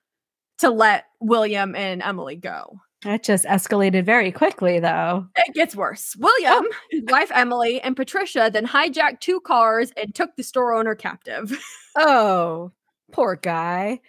to 0.58 0.68
let 0.68 1.06
William 1.18 1.74
and 1.74 2.02
Emily 2.02 2.36
go. 2.36 2.78
That 3.04 3.22
just 3.22 3.46
escalated 3.46 4.04
very 4.04 4.30
quickly 4.30 4.80
though. 4.80 5.28
It 5.34 5.54
gets 5.54 5.74
worse. 5.74 6.14
William, 6.16 6.66
his 6.90 7.04
oh. 7.08 7.12
wife 7.12 7.30
Emily, 7.34 7.80
and 7.80 7.96
Patricia 7.96 8.50
then 8.52 8.66
hijacked 8.66 9.20
two 9.20 9.40
cars 9.40 9.92
and 9.96 10.14
took 10.14 10.36
the 10.36 10.42
store 10.42 10.74
owner 10.74 10.94
captive. 10.94 11.58
Oh, 12.00 12.70
poor 13.12 13.36
guy. 13.36 14.00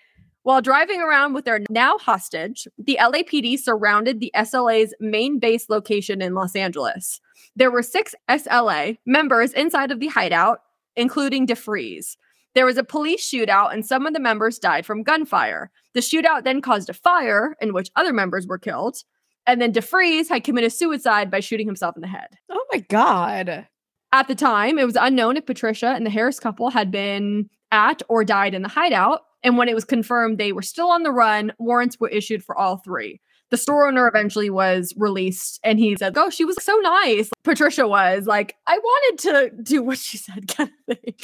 While 0.43 0.61
driving 0.61 1.01
around 1.01 1.33
with 1.33 1.45
their 1.45 1.61
now 1.69 1.97
hostage, 1.97 2.67
the 2.77 2.97
LAPD 2.99 3.59
surrounded 3.59 4.19
the 4.19 4.31
SLA's 4.35 4.93
main 4.99 5.37
base 5.37 5.69
location 5.69 6.21
in 6.21 6.33
Los 6.33 6.55
Angeles. 6.55 7.19
There 7.55 7.71
were 7.71 7.83
six 7.83 8.15
SLA 8.29 8.97
members 9.05 9.53
inside 9.53 9.91
of 9.91 9.99
the 9.99 10.07
hideout, 10.07 10.61
including 10.95 11.45
DeFreeze. 11.45 12.15
There 12.55 12.65
was 12.65 12.77
a 12.77 12.83
police 12.83 13.29
shootout, 13.29 13.73
and 13.73 13.85
some 13.85 14.07
of 14.07 14.13
the 14.13 14.19
members 14.19 14.57
died 14.59 14.85
from 14.85 15.03
gunfire. 15.03 15.71
The 15.93 15.99
shootout 15.99 16.45
then 16.45 16.61
caused 16.61 16.89
a 16.89 16.93
fire 16.93 17.55
in 17.61 17.73
which 17.73 17.91
other 17.95 18.13
members 18.13 18.47
were 18.47 18.57
killed. 18.57 19.03
And 19.45 19.61
then 19.61 19.73
DeFreeze 19.73 20.29
had 20.29 20.43
committed 20.43 20.73
suicide 20.73 21.29
by 21.29 21.41
shooting 21.41 21.67
himself 21.67 21.95
in 21.95 22.01
the 22.01 22.07
head. 22.07 22.37
Oh 22.49 22.65
my 22.71 22.79
god. 22.79 23.67
At 24.11 24.27
the 24.27 24.35
time, 24.35 24.79
it 24.79 24.85
was 24.85 24.95
unknown 24.95 25.37
if 25.37 25.45
Patricia 25.45 25.89
and 25.89 26.05
the 26.05 26.09
Harris 26.09 26.39
couple 26.39 26.71
had 26.71 26.91
been 26.91 27.49
at 27.71 28.01
or 28.09 28.23
died 28.23 28.53
in 28.53 28.61
the 28.61 28.69
hideout. 28.69 29.21
And 29.43 29.57
when 29.57 29.69
it 29.69 29.75
was 29.75 29.85
confirmed 29.85 30.37
they 30.37 30.51
were 30.51 30.61
still 30.61 30.89
on 30.89 31.03
the 31.03 31.11
run, 31.11 31.53
warrants 31.59 31.99
were 31.99 32.09
issued 32.09 32.43
for 32.43 32.57
all 32.57 32.77
three. 32.77 33.21
The 33.51 33.57
store 33.57 33.87
owner 33.87 34.07
eventually 34.07 34.49
was 34.49 34.93
released 34.97 35.59
and 35.63 35.79
he 35.79 35.95
said, 35.95 36.17
Oh, 36.17 36.29
she 36.29 36.45
was 36.45 36.61
so 36.61 36.75
nice. 36.77 37.29
Patricia 37.43 37.87
was 37.87 38.27
like, 38.27 38.55
I 38.67 38.77
wanted 38.77 39.19
to 39.23 39.63
do 39.63 39.81
what 39.81 39.97
she 39.97 40.17
said, 40.17 40.47
kind 40.55 40.71
of 40.89 40.97
thing. 40.97 41.15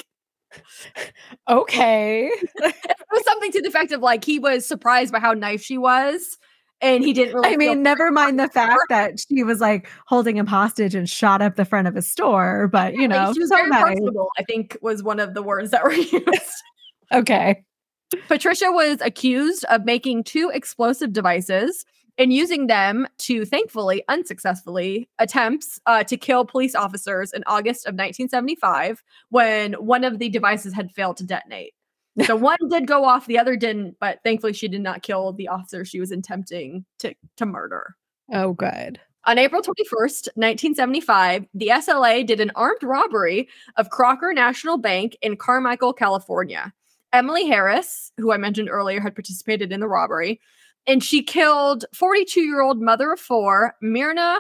Okay. 1.49 2.31
It 2.63 3.19
was 3.19 3.23
something 3.23 3.51
to 3.53 3.61
the 3.61 3.69
effect 3.69 3.93
of 3.93 4.01
like 4.01 4.25
he 4.25 4.39
was 4.39 4.65
surprised 4.65 5.13
by 5.13 5.19
how 5.19 5.31
nice 5.31 5.63
she 5.63 5.77
was. 5.77 6.37
And 6.82 7.03
he 7.03 7.13
didn't 7.13 7.36
really 7.36 7.53
I 7.53 7.58
mean, 7.58 7.82
never 7.82 8.12
mind 8.12 8.39
the 8.39 8.50
fact 8.50 8.79
that 8.89 9.20
she 9.20 9.44
was 9.44 9.60
like 9.60 9.89
holding 10.08 10.38
him 10.38 10.46
hostage 10.46 10.94
and 10.94 11.10
shot 11.10 11.41
up 11.41 11.55
the 11.55 11.65
front 11.65 11.88
of 11.88 11.96
a 11.96 12.01
store, 12.01 12.67
but 12.67 12.94
you 12.94 13.08
like, 13.08 13.10
know, 13.12 13.34
she 13.34 13.39
was 13.39 13.50
so 13.50 13.55
very 13.55 13.70
nice. 13.70 13.98
I 14.38 14.44
think 14.44 14.77
was 14.82 15.01
one 15.01 15.20
of 15.20 15.34
the 15.34 15.41
words 15.41 15.72
that 15.72 15.84
were 15.84 15.94
used. 15.94 16.63
Okay. 17.13 17.63
Patricia 18.27 18.72
was 18.72 19.00
accused 19.01 19.65
of 19.65 19.86
making 19.86 20.24
two 20.24 20.51
explosive 20.53 21.13
devices 21.13 21.86
and 22.17 22.32
using 22.32 22.67
them 22.67 23.08
to 23.17 23.46
thankfully 23.46 24.03
unsuccessfully 24.08 25.10
attempts 25.20 25.79
uh, 25.86 26.03
to 26.03 26.17
kill 26.17 26.46
police 26.46 26.75
officers 26.75 27.34
in 27.34 27.44
August 27.46 27.86
of 27.86 27.94
1975 27.94 29.03
when 29.29 29.74
one 29.74 30.03
of 30.03 30.20
the 30.20 30.29
devices 30.29 30.74
had 30.74 30.91
failed 30.91 31.17
to 31.17 31.25
detonate. 31.25 31.74
So 32.24 32.36
one 32.36 32.57
did 32.69 32.88
go 32.88 33.03
off, 33.03 33.25
the 33.25 33.38
other 33.39 33.55
didn't, 33.57 33.98
but 34.00 34.19
thankfully 34.24 34.53
she 34.53 34.67
did 34.69 34.81
not 34.81 35.01
kill 35.01 35.34
the 35.34 35.50
officer 35.50 35.84
she 35.84 36.00
was 36.00 36.12
attempting 36.12 36.86
to 37.00 37.13
to 37.38 37.45
murder. 37.45 37.95
Oh, 38.31 38.53
good. 38.53 39.00
On 39.25 39.38
April 39.39 39.62
21st, 39.62 40.29
1975, 40.36 41.45
the 41.53 41.67
SLA 41.69 42.25
did 42.25 42.39
an 42.39 42.51
armed 42.55 42.84
robbery 42.84 43.50
of 43.75 43.89
Crocker 43.89 44.34
National 44.34 44.77
Bank 44.77 45.17
in 45.22 45.36
Carmichael, 45.36 45.93
California. 45.93 46.72
Emily 47.12 47.48
Harris, 47.48 48.12
who 48.17 48.31
I 48.31 48.38
mentioned 48.38 48.69
earlier, 48.69 49.01
had 49.01 49.15
participated 49.15 49.72
in 49.72 49.79
the 49.79 49.88
robbery, 49.88 50.39
and 50.86 51.03
she 51.03 51.24
killed 51.24 51.86
42 51.95 52.41
year 52.41 52.62
old 52.62 52.81
mother 52.81 53.12
of 53.12 53.19
four, 53.19 53.75
Myrna 53.81 54.39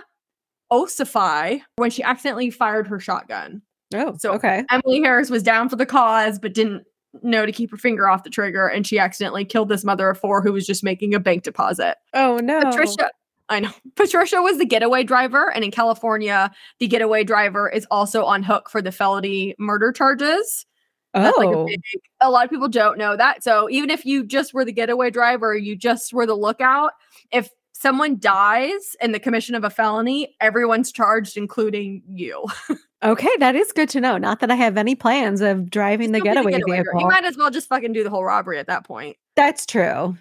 Opsahl, 0.71 1.61
when 1.77 1.89
she 1.91 2.03
accidentally 2.03 2.49
fired 2.49 2.87
her 2.87 2.99
shotgun. 2.99 3.61
Oh, 3.93 4.15
So- 4.19 4.33
okay. 4.33 4.63
Emily 4.71 5.01
Harris 5.01 5.29
was 5.29 5.43
down 5.43 5.69
for 5.69 5.75
the 5.75 5.85
cause, 5.85 6.39
but 6.39 6.53
didn't 6.53 6.83
know 7.23 7.45
to 7.45 7.51
keep 7.51 7.71
her 7.71 7.77
finger 7.77 8.07
off 8.07 8.23
the 8.23 8.29
trigger, 8.29 8.67
and 8.67 8.85
she 8.85 8.99
accidentally 8.99 9.45
killed 9.45 9.69
this 9.69 9.83
mother 9.83 10.09
of 10.09 10.19
four 10.19 10.41
who 10.41 10.53
was 10.53 10.65
just 10.65 10.83
making 10.83 11.13
a 11.13 11.19
bank 11.19 11.43
deposit. 11.43 11.95
Oh 12.13 12.37
no. 12.37 12.61
Patricia, 12.61 13.09
I 13.49 13.59
know. 13.59 13.71
Patricia 13.95 14.41
was 14.41 14.57
the 14.57 14.65
getaway 14.65 15.03
driver, 15.03 15.51
and 15.51 15.63
in 15.63 15.71
California, 15.71 16.51
the 16.79 16.87
getaway 16.87 17.23
driver 17.23 17.69
is 17.69 17.87
also 17.91 18.25
on 18.25 18.43
hook 18.43 18.69
for 18.69 18.81
the 18.81 18.91
felony 18.91 19.55
murder 19.59 19.91
charges. 19.91 20.65
That's 21.13 21.37
like 21.37 21.47
a 21.47 21.57
Oh, 21.57 21.65
big. 21.65 21.79
A 22.21 22.29
lot 22.29 22.43
of 22.43 22.49
people 22.51 22.67
don't 22.67 22.97
know 22.97 23.15
that. 23.15 23.41
So 23.41 23.69
even 23.69 23.89
if 23.89 24.05
you 24.05 24.25
just 24.25 24.53
were 24.53 24.65
the 24.65 24.73
getaway 24.73 25.11
driver, 25.11 25.55
you 25.55 25.77
just 25.77 26.13
were 26.13 26.25
the 26.25 26.35
lookout. 26.35 26.91
If 27.31 27.49
someone 27.71 28.19
dies 28.19 28.97
in 29.01 29.13
the 29.13 29.19
commission 29.19 29.55
of 29.55 29.63
a 29.63 29.69
felony, 29.69 30.35
everyone's 30.41 30.91
charged, 30.91 31.37
including 31.37 32.03
you. 32.09 32.45
okay. 33.03 33.29
That 33.39 33.55
is 33.55 33.71
good 33.71 33.89
to 33.89 34.01
know. 34.01 34.17
Not 34.17 34.39
that 34.39 34.51
I 34.51 34.55
have 34.55 34.77
any 34.77 34.95
plans 34.95 35.41
of 35.41 35.69
driving 35.69 36.11
the 36.11 36.19
Still 36.19 36.43
be 36.45 36.51
getaway, 36.51 36.77
vehicle. 36.77 36.99
You 36.99 37.07
might 37.07 37.25
as 37.25 37.37
well 37.37 37.51
just 37.51 37.67
fucking 37.67 37.93
do 37.93 38.03
the 38.03 38.09
whole 38.09 38.23
robbery 38.23 38.59
at 38.59 38.67
that 38.67 38.85
point. 38.85 39.17
That's 39.35 39.65
true. 39.65 40.17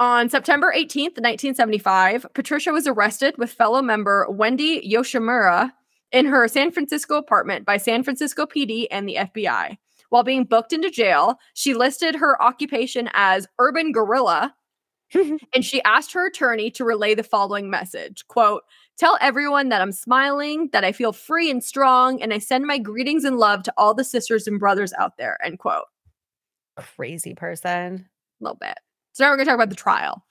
On 0.00 0.28
September 0.28 0.72
18th, 0.76 1.18
1975, 1.18 2.26
Patricia 2.34 2.72
was 2.72 2.86
arrested 2.86 3.36
with 3.38 3.52
fellow 3.52 3.80
member 3.80 4.26
Wendy 4.28 4.80
Yoshimura 4.80 5.72
in 6.10 6.26
her 6.26 6.48
San 6.48 6.72
Francisco 6.72 7.16
apartment 7.16 7.64
by 7.64 7.76
San 7.76 8.02
Francisco 8.02 8.44
PD 8.44 8.86
and 8.90 9.08
the 9.08 9.16
FBI. 9.16 9.78
While 10.10 10.24
being 10.24 10.44
booked 10.44 10.72
into 10.72 10.90
jail, 10.90 11.38
she 11.54 11.74
listed 11.74 12.16
her 12.16 12.40
occupation 12.42 13.08
as 13.14 13.46
urban 13.58 13.92
guerrilla 13.92 14.54
and 15.54 15.64
she 15.64 15.82
asked 15.84 16.12
her 16.12 16.26
attorney 16.26 16.70
to 16.70 16.84
relay 16.84 17.14
the 17.14 17.22
following 17.22 17.70
message 17.70 18.26
quote 18.28 18.62
tell 18.98 19.18
everyone 19.20 19.68
that 19.68 19.80
i'm 19.80 19.92
smiling 19.92 20.68
that 20.72 20.84
i 20.84 20.92
feel 20.92 21.12
free 21.12 21.50
and 21.50 21.62
strong 21.62 22.20
and 22.20 22.32
i 22.32 22.38
send 22.38 22.64
my 22.66 22.78
greetings 22.78 23.24
and 23.24 23.38
love 23.38 23.62
to 23.62 23.72
all 23.76 23.94
the 23.94 24.04
sisters 24.04 24.46
and 24.46 24.60
brothers 24.60 24.92
out 24.98 25.16
there 25.16 25.38
end 25.44 25.58
quote 25.58 25.84
Crazy 26.76 27.34
person. 27.34 28.08
a 28.40 28.44
little 28.44 28.58
bit. 28.60 28.78
So 29.12 29.24
now 29.24 29.30
we're 29.30 29.36
going 29.36 29.46
to 29.46 29.50
talk 29.50 29.56
about 29.56 29.70
the 29.70 29.76
trial. 29.76 30.24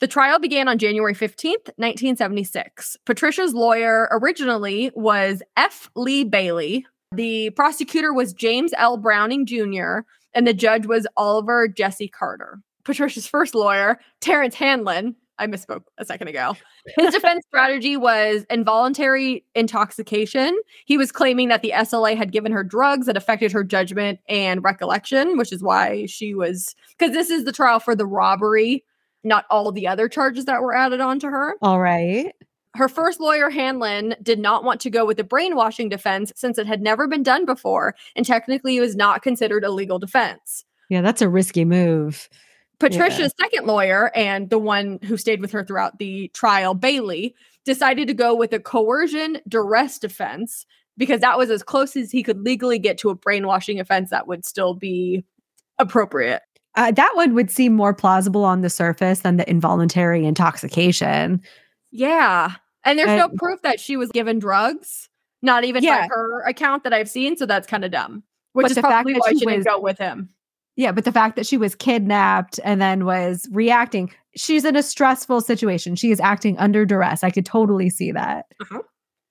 The 0.00 0.06
trial 0.06 0.38
began 0.38 0.68
on 0.68 0.78
January 0.78 1.14
15th, 1.14 1.70
1976. 1.76 2.96
Patricia's 3.04 3.52
lawyer 3.52 4.08
originally 4.12 4.92
was 4.94 5.42
F. 5.56 5.90
Lee 5.96 6.22
Bailey. 6.22 6.86
The 7.12 7.50
prosecutor 7.50 8.12
was 8.12 8.32
James 8.32 8.72
L. 8.76 8.96
Browning 8.96 9.44
Jr., 9.44 10.00
and 10.34 10.46
the 10.46 10.54
judge 10.54 10.86
was 10.86 11.06
Oliver 11.16 11.66
Jesse 11.66 12.06
Carter. 12.06 12.60
Patricia's 12.88 13.26
first 13.26 13.54
lawyer, 13.54 14.00
Terrence 14.22 14.54
Hanlon, 14.54 15.14
I 15.38 15.46
misspoke 15.46 15.82
a 15.98 16.06
second 16.06 16.28
ago. 16.28 16.56
His 16.96 17.12
defense 17.12 17.44
strategy 17.46 17.98
was 17.98 18.46
involuntary 18.48 19.44
intoxication. 19.54 20.58
He 20.86 20.96
was 20.96 21.12
claiming 21.12 21.48
that 21.48 21.60
the 21.60 21.74
SLA 21.76 22.16
had 22.16 22.32
given 22.32 22.50
her 22.50 22.64
drugs 22.64 23.04
that 23.04 23.14
affected 23.14 23.52
her 23.52 23.62
judgment 23.62 24.20
and 24.26 24.64
recollection, 24.64 25.36
which 25.36 25.52
is 25.52 25.62
why 25.62 26.06
she 26.06 26.32
was 26.32 26.74
because 26.98 27.12
this 27.12 27.28
is 27.28 27.44
the 27.44 27.52
trial 27.52 27.78
for 27.78 27.94
the 27.94 28.06
robbery, 28.06 28.86
not 29.22 29.44
all 29.50 29.70
the 29.70 29.86
other 29.86 30.08
charges 30.08 30.46
that 30.46 30.62
were 30.62 30.74
added 30.74 31.02
on 31.02 31.20
to 31.20 31.28
her. 31.28 31.56
All 31.60 31.80
right. 31.80 32.34
Her 32.74 32.88
first 32.88 33.20
lawyer, 33.20 33.50
Hanlon, 33.50 34.14
did 34.22 34.38
not 34.38 34.64
want 34.64 34.80
to 34.80 34.88
go 34.88 35.04
with 35.04 35.18
the 35.18 35.24
brainwashing 35.24 35.90
defense 35.90 36.32
since 36.36 36.56
it 36.56 36.66
had 36.66 36.80
never 36.80 37.06
been 37.06 37.22
done 37.22 37.44
before 37.44 37.94
and 38.16 38.24
technically 38.24 38.78
it 38.78 38.80
was 38.80 38.96
not 38.96 39.20
considered 39.20 39.62
a 39.62 39.70
legal 39.70 39.98
defense. 39.98 40.64
Yeah, 40.88 41.02
that's 41.02 41.20
a 41.20 41.28
risky 41.28 41.66
move. 41.66 42.30
Patricia's 42.80 43.34
second 43.40 43.66
lawyer 43.66 44.10
and 44.14 44.50
the 44.50 44.58
one 44.58 44.98
who 45.04 45.16
stayed 45.16 45.40
with 45.40 45.50
her 45.52 45.64
throughout 45.64 45.98
the 45.98 46.28
trial, 46.28 46.74
Bailey, 46.74 47.34
decided 47.64 48.08
to 48.08 48.14
go 48.14 48.34
with 48.34 48.52
a 48.52 48.60
coercion 48.60 49.38
duress 49.48 49.98
defense 49.98 50.64
because 50.96 51.20
that 51.20 51.38
was 51.38 51.50
as 51.50 51.62
close 51.62 51.96
as 51.96 52.10
he 52.10 52.22
could 52.22 52.40
legally 52.44 52.78
get 52.78 52.98
to 52.98 53.10
a 53.10 53.14
brainwashing 53.14 53.80
offense 53.80 54.10
that 54.10 54.26
would 54.26 54.44
still 54.44 54.74
be 54.74 55.24
appropriate. 55.78 56.42
Uh, 56.74 56.92
that 56.92 57.10
one 57.14 57.34
would 57.34 57.50
seem 57.50 57.72
more 57.72 57.92
plausible 57.92 58.44
on 58.44 58.60
the 58.60 58.70
surface 58.70 59.20
than 59.20 59.36
the 59.36 59.48
involuntary 59.50 60.24
intoxication. 60.24 61.40
Yeah. 61.90 62.52
And 62.84 62.98
there's 62.98 63.18
no 63.18 63.28
proof 63.28 63.60
that 63.62 63.80
she 63.80 63.96
was 63.96 64.10
given 64.10 64.38
drugs, 64.38 65.08
not 65.42 65.64
even 65.64 65.82
Yeah. 65.82 66.02
by 66.02 66.08
her 66.08 66.42
account 66.42 66.84
that 66.84 66.92
I've 66.92 67.08
seen. 67.10 67.36
So 67.36 67.46
that's 67.46 67.66
kind 67.66 67.84
of 67.84 67.90
dumb, 67.90 68.22
which 68.52 68.64
But 68.64 68.70
is 68.70 68.74
the 68.76 68.82
fact 68.82 68.92
probably 68.92 69.14
that 69.14 69.20
why 69.20 69.32
she 69.32 69.38
she 69.40 69.46
didn't 69.46 69.64
go 69.64 69.80
with 69.80 69.98
him. 69.98 70.30
Yeah, 70.78 70.92
but 70.92 71.04
the 71.04 71.10
fact 71.10 71.34
that 71.34 71.44
she 71.44 71.56
was 71.56 71.74
kidnapped 71.74 72.60
and 72.62 72.80
then 72.80 73.04
was 73.04 73.48
reacting, 73.50 74.12
she's 74.36 74.64
in 74.64 74.76
a 74.76 74.82
stressful 74.82 75.40
situation. 75.40 75.96
She 75.96 76.12
is 76.12 76.20
acting 76.20 76.56
under 76.56 76.86
duress. 76.86 77.24
I 77.24 77.30
could 77.30 77.44
totally 77.44 77.90
see 77.90 78.12
that. 78.12 78.46
Uh-huh. 78.60 78.82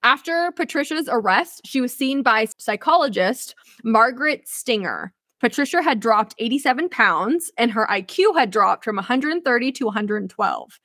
After 0.02 0.52
Patricia's 0.52 1.08
arrest, 1.10 1.62
she 1.64 1.80
was 1.80 1.96
seen 1.96 2.22
by 2.22 2.48
psychologist 2.58 3.54
Margaret 3.82 4.46
Stinger. 4.46 5.14
Patricia 5.40 5.82
had 5.82 6.00
dropped 6.00 6.34
87 6.38 6.90
pounds 6.90 7.50
and 7.56 7.70
her 7.70 7.86
IQ 7.90 8.36
had 8.36 8.50
dropped 8.50 8.84
from 8.84 8.96
130 8.96 9.72
to 9.72 9.84
112. 9.86 10.78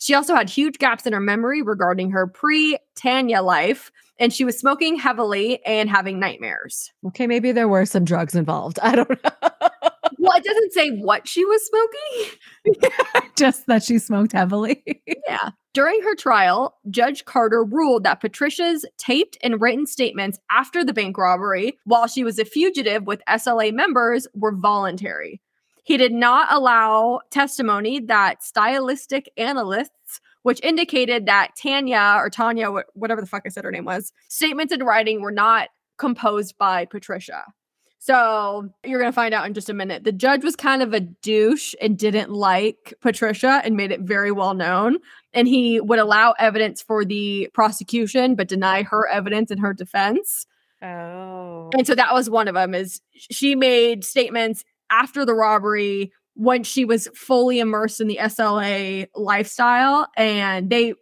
She 0.00 0.12
also 0.12 0.34
had 0.34 0.50
huge 0.50 0.76
gaps 0.78 1.06
in 1.06 1.14
her 1.14 1.20
memory 1.20 1.62
regarding 1.62 2.10
her 2.10 2.26
pre 2.26 2.76
Tanya 2.94 3.40
life, 3.40 3.90
and 4.18 4.32
she 4.32 4.44
was 4.44 4.58
smoking 4.58 4.96
heavily 4.96 5.64
and 5.64 5.88
having 5.88 6.20
nightmares. 6.20 6.90
Okay, 7.06 7.26
maybe 7.26 7.52
there 7.52 7.68
were 7.68 7.86
some 7.86 8.04
drugs 8.04 8.34
involved. 8.34 8.78
I 8.82 8.96
don't 8.96 9.10
know. 9.10 9.69
Well, 10.18 10.36
it 10.36 10.44
doesn't 10.44 10.72
say 10.72 10.90
what 10.90 11.28
she 11.28 11.44
was 11.44 11.66
smoking. 11.66 13.30
Just 13.36 13.66
that 13.66 13.82
she 13.82 13.98
smoked 13.98 14.32
heavily. 14.32 14.82
Yeah. 15.26 15.50
During 15.74 16.02
her 16.02 16.16
trial, 16.16 16.76
Judge 16.90 17.24
Carter 17.24 17.62
ruled 17.62 18.02
that 18.02 18.20
Patricia's 18.20 18.84
taped 18.98 19.38
and 19.44 19.60
written 19.60 19.86
statements 19.86 20.40
after 20.50 20.82
the 20.82 20.92
bank 20.92 21.16
robbery, 21.16 21.78
while 21.84 22.08
she 22.08 22.24
was 22.24 22.40
a 22.40 22.44
fugitive 22.44 23.06
with 23.06 23.22
SLA 23.28 23.72
members, 23.72 24.26
were 24.34 24.52
voluntary. 24.52 25.40
He 25.84 25.96
did 25.96 26.12
not 26.12 26.48
allow 26.50 27.20
testimony 27.30 28.00
that 28.00 28.42
stylistic 28.42 29.30
analysts, 29.36 30.20
which 30.42 30.60
indicated 30.62 31.26
that 31.26 31.54
Tanya 31.56 32.14
or 32.16 32.30
Tanya, 32.30 32.70
whatever 32.94 33.20
the 33.20 33.26
fuck 33.28 33.42
I 33.46 33.50
said 33.50 33.64
her 33.64 33.70
name 33.70 33.84
was, 33.84 34.12
statements 34.28 34.72
in 34.72 34.82
writing 34.82 35.20
were 35.20 35.30
not 35.30 35.68
composed 35.98 36.58
by 36.58 36.86
Patricia. 36.86 37.44
So 38.02 38.70
you're 38.82 38.98
going 38.98 39.12
to 39.12 39.14
find 39.14 39.34
out 39.34 39.46
in 39.46 39.52
just 39.52 39.68
a 39.68 39.74
minute. 39.74 40.04
The 40.04 40.12
judge 40.12 40.42
was 40.42 40.56
kind 40.56 40.82
of 40.82 40.94
a 40.94 41.00
douche 41.00 41.74
and 41.82 41.98
didn't 41.98 42.30
like 42.30 42.94
Patricia 43.02 43.60
and 43.62 43.76
made 43.76 43.92
it 43.92 44.00
very 44.00 44.32
well 44.32 44.54
known. 44.54 44.96
And 45.34 45.46
he 45.46 45.82
would 45.82 45.98
allow 45.98 46.34
evidence 46.38 46.80
for 46.80 47.04
the 47.04 47.50
prosecution, 47.52 48.36
but 48.36 48.48
deny 48.48 48.84
her 48.84 49.06
evidence 49.06 49.50
in 49.50 49.58
her 49.58 49.74
defense. 49.74 50.46
Oh. 50.82 51.68
And 51.76 51.86
so 51.86 51.94
that 51.94 52.14
was 52.14 52.30
one 52.30 52.48
of 52.48 52.54
them 52.54 52.74
is 52.74 53.02
she 53.12 53.54
made 53.54 54.02
statements 54.02 54.64
after 54.90 55.26
the 55.26 55.34
robbery 55.34 56.10
when 56.34 56.64
she 56.64 56.86
was 56.86 57.06
fully 57.14 57.58
immersed 57.58 58.00
in 58.00 58.08
the 58.08 58.18
SLA 58.18 59.08
lifestyle 59.14 60.08
and 60.16 60.70
they 60.70 60.94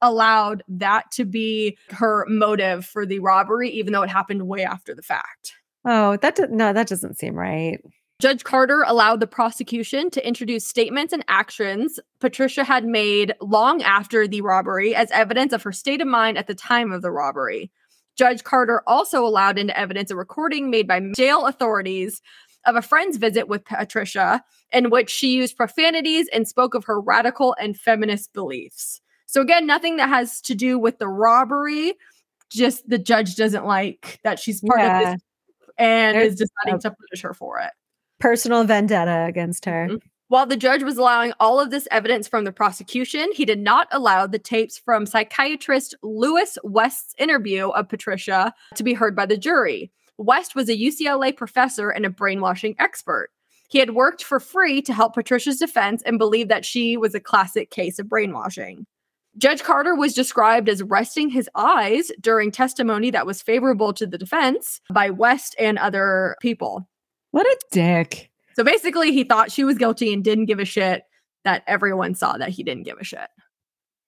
allowed 0.00 0.62
that 0.66 1.10
to 1.10 1.26
be 1.26 1.76
her 1.90 2.24
motive 2.26 2.86
for 2.86 3.04
the 3.04 3.18
robbery 3.18 3.68
even 3.68 3.92
though 3.92 4.02
it 4.02 4.08
happened 4.08 4.48
way 4.48 4.64
after 4.64 4.94
the 4.94 5.02
fact. 5.02 5.57
Oh, 5.84 6.16
that 6.16 6.36
do- 6.36 6.48
no, 6.50 6.72
that 6.72 6.88
doesn't 6.88 7.18
seem 7.18 7.34
right. 7.34 7.80
Judge 8.20 8.42
Carter 8.42 8.82
allowed 8.82 9.20
the 9.20 9.28
prosecution 9.28 10.10
to 10.10 10.26
introduce 10.26 10.66
statements 10.66 11.12
and 11.12 11.24
actions 11.28 12.00
Patricia 12.18 12.64
had 12.64 12.84
made 12.84 13.32
long 13.40 13.80
after 13.82 14.26
the 14.26 14.40
robbery 14.40 14.92
as 14.92 15.08
evidence 15.12 15.52
of 15.52 15.62
her 15.62 15.70
state 15.70 16.00
of 16.00 16.08
mind 16.08 16.36
at 16.36 16.48
the 16.48 16.54
time 16.54 16.90
of 16.90 17.00
the 17.00 17.12
robbery. 17.12 17.70
Judge 18.16 18.42
Carter 18.42 18.82
also 18.88 19.24
allowed 19.24 19.56
into 19.56 19.78
evidence 19.78 20.10
a 20.10 20.16
recording 20.16 20.68
made 20.68 20.88
by 20.88 21.00
jail 21.14 21.46
authorities 21.46 22.20
of 22.66 22.74
a 22.74 22.82
friend's 22.82 23.18
visit 23.18 23.46
with 23.46 23.64
Patricia 23.64 24.42
in 24.72 24.90
which 24.90 25.10
she 25.10 25.34
used 25.34 25.56
profanities 25.56 26.28
and 26.32 26.48
spoke 26.48 26.74
of 26.74 26.84
her 26.86 27.00
radical 27.00 27.54
and 27.60 27.78
feminist 27.78 28.32
beliefs. 28.32 29.00
So, 29.26 29.40
again, 29.40 29.64
nothing 29.64 29.98
that 29.98 30.08
has 30.08 30.40
to 30.42 30.56
do 30.56 30.76
with 30.76 30.98
the 30.98 31.06
robbery, 31.06 31.94
just 32.50 32.88
the 32.88 32.98
judge 32.98 33.36
doesn't 33.36 33.64
like 33.64 34.18
that 34.24 34.40
she's 34.40 34.60
part 34.60 34.80
of 34.80 35.06
this 35.06 35.22
and 35.78 36.16
There's- 36.16 36.32
is 36.32 36.38
deciding 36.64 36.80
to 36.80 36.90
punish 36.90 37.22
her 37.22 37.34
for 37.34 37.60
it. 37.60 37.70
Personal 38.20 38.64
vendetta 38.64 39.24
against 39.28 39.64
her. 39.64 39.88
Mhm. 39.90 40.00
While 40.28 40.44
the 40.44 40.56
judge 40.56 40.82
was 40.82 40.98
allowing 40.98 41.32
all 41.40 41.58
of 41.58 41.70
this 41.70 41.88
evidence 41.90 42.28
from 42.28 42.44
the 42.44 42.52
prosecution, 42.52 43.30
he 43.32 43.46
did 43.46 43.60
not 43.60 43.88
allow 43.90 44.26
the 44.26 44.38
tapes 44.38 44.76
from 44.76 45.06
psychiatrist 45.06 45.94
Louis 46.02 46.58
West's 46.62 47.14
interview 47.18 47.68
of 47.68 47.88
Patricia 47.88 48.52
to 48.74 48.82
be 48.82 48.92
heard 48.92 49.16
by 49.16 49.24
the 49.24 49.38
jury. 49.38 49.90
West 50.18 50.54
was 50.54 50.68
a 50.68 50.76
UCLA 50.76 51.32
professor 51.32 51.88
and 51.90 52.04
a 52.04 52.10
brainwashing 52.10 52.74
expert. 52.78 53.30
He 53.70 53.78
had 53.78 53.94
worked 53.94 54.22
for 54.24 54.40
free 54.40 54.82
to 54.82 54.92
help 54.92 55.14
Patricia's 55.14 55.58
defense 55.58 56.02
and 56.02 56.18
believed 56.18 56.50
that 56.50 56.64
she 56.64 56.96
was 56.96 57.14
a 57.14 57.20
classic 57.20 57.70
case 57.70 57.98
of 57.98 58.08
brainwashing. 58.08 58.84
Judge 59.38 59.62
Carter 59.62 59.94
was 59.94 60.14
described 60.14 60.68
as 60.68 60.82
resting 60.82 61.30
his 61.30 61.48
eyes 61.54 62.10
during 62.20 62.50
testimony 62.50 63.10
that 63.10 63.24
was 63.24 63.40
favorable 63.40 63.92
to 63.92 64.06
the 64.06 64.18
defense 64.18 64.80
by 64.92 65.10
West 65.10 65.54
and 65.58 65.78
other 65.78 66.36
people. 66.40 66.88
What 67.30 67.46
a 67.46 67.58
dick. 67.70 68.30
So 68.56 68.64
basically, 68.64 69.12
he 69.12 69.22
thought 69.22 69.52
she 69.52 69.62
was 69.62 69.78
guilty 69.78 70.12
and 70.12 70.24
didn't 70.24 70.46
give 70.46 70.58
a 70.58 70.64
shit 70.64 71.04
that 71.44 71.62
everyone 71.68 72.16
saw 72.16 72.36
that 72.36 72.48
he 72.48 72.64
didn't 72.64 72.82
give 72.82 72.98
a 73.00 73.04
shit. 73.04 73.28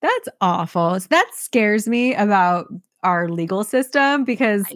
That's 0.02 0.28
awful. 0.40 0.98
That 1.10 1.30
scares 1.34 1.86
me 1.86 2.14
about 2.14 2.66
our 3.04 3.28
legal 3.28 3.62
system 3.62 4.24
because. 4.24 4.66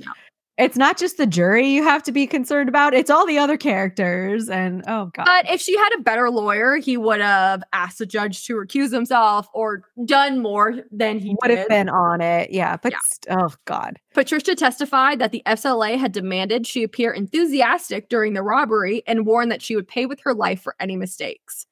It's 0.56 0.76
not 0.76 0.96
just 0.96 1.16
the 1.16 1.26
jury 1.26 1.68
you 1.68 1.82
have 1.82 2.02
to 2.04 2.12
be 2.12 2.26
concerned 2.26 2.68
about, 2.68 2.94
it's 2.94 3.10
all 3.10 3.26
the 3.26 3.38
other 3.38 3.56
characters. 3.56 4.48
And 4.48 4.84
oh, 4.86 5.10
God. 5.14 5.24
But 5.24 5.50
if 5.50 5.60
she 5.60 5.76
had 5.76 5.90
a 5.98 6.02
better 6.02 6.30
lawyer, 6.30 6.76
he 6.76 6.96
would 6.96 7.20
have 7.20 7.62
asked 7.72 7.98
the 7.98 8.06
judge 8.06 8.46
to 8.46 8.54
recuse 8.54 8.92
himself 8.92 9.48
or 9.52 9.82
done 10.04 10.40
more 10.40 10.74
than 10.92 11.18
he 11.18 11.36
would 11.42 11.50
have 11.50 11.68
been 11.68 11.88
on 11.88 12.20
it. 12.20 12.50
Yeah. 12.50 12.76
But 12.76 12.92
Yeah. 12.92 12.98
st- 13.04 13.36
oh, 13.36 13.54
God. 13.64 13.98
Patricia 14.14 14.54
testified 14.54 15.18
that 15.18 15.32
the 15.32 15.42
SLA 15.46 15.98
had 15.98 16.12
demanded 16.12 16.66
she 16.66 16.84
appear 16.84 17.12
enthusiastic 17.12 18.08
during 18.08 18.34
the 18.34 18.42
robbery 18.42 19.02
and 19.06 19.26
warned 19.26 19.50
that 19.50 19.62
she 19.62 19.74
would 19.74 19.88
pay 19.88 20.06
with 20.06 20.20
her 20.22 20.34
life 20.34 20.62
for 20.62 20.76
any 20.78 20.96
mistakes. 20.96 21.66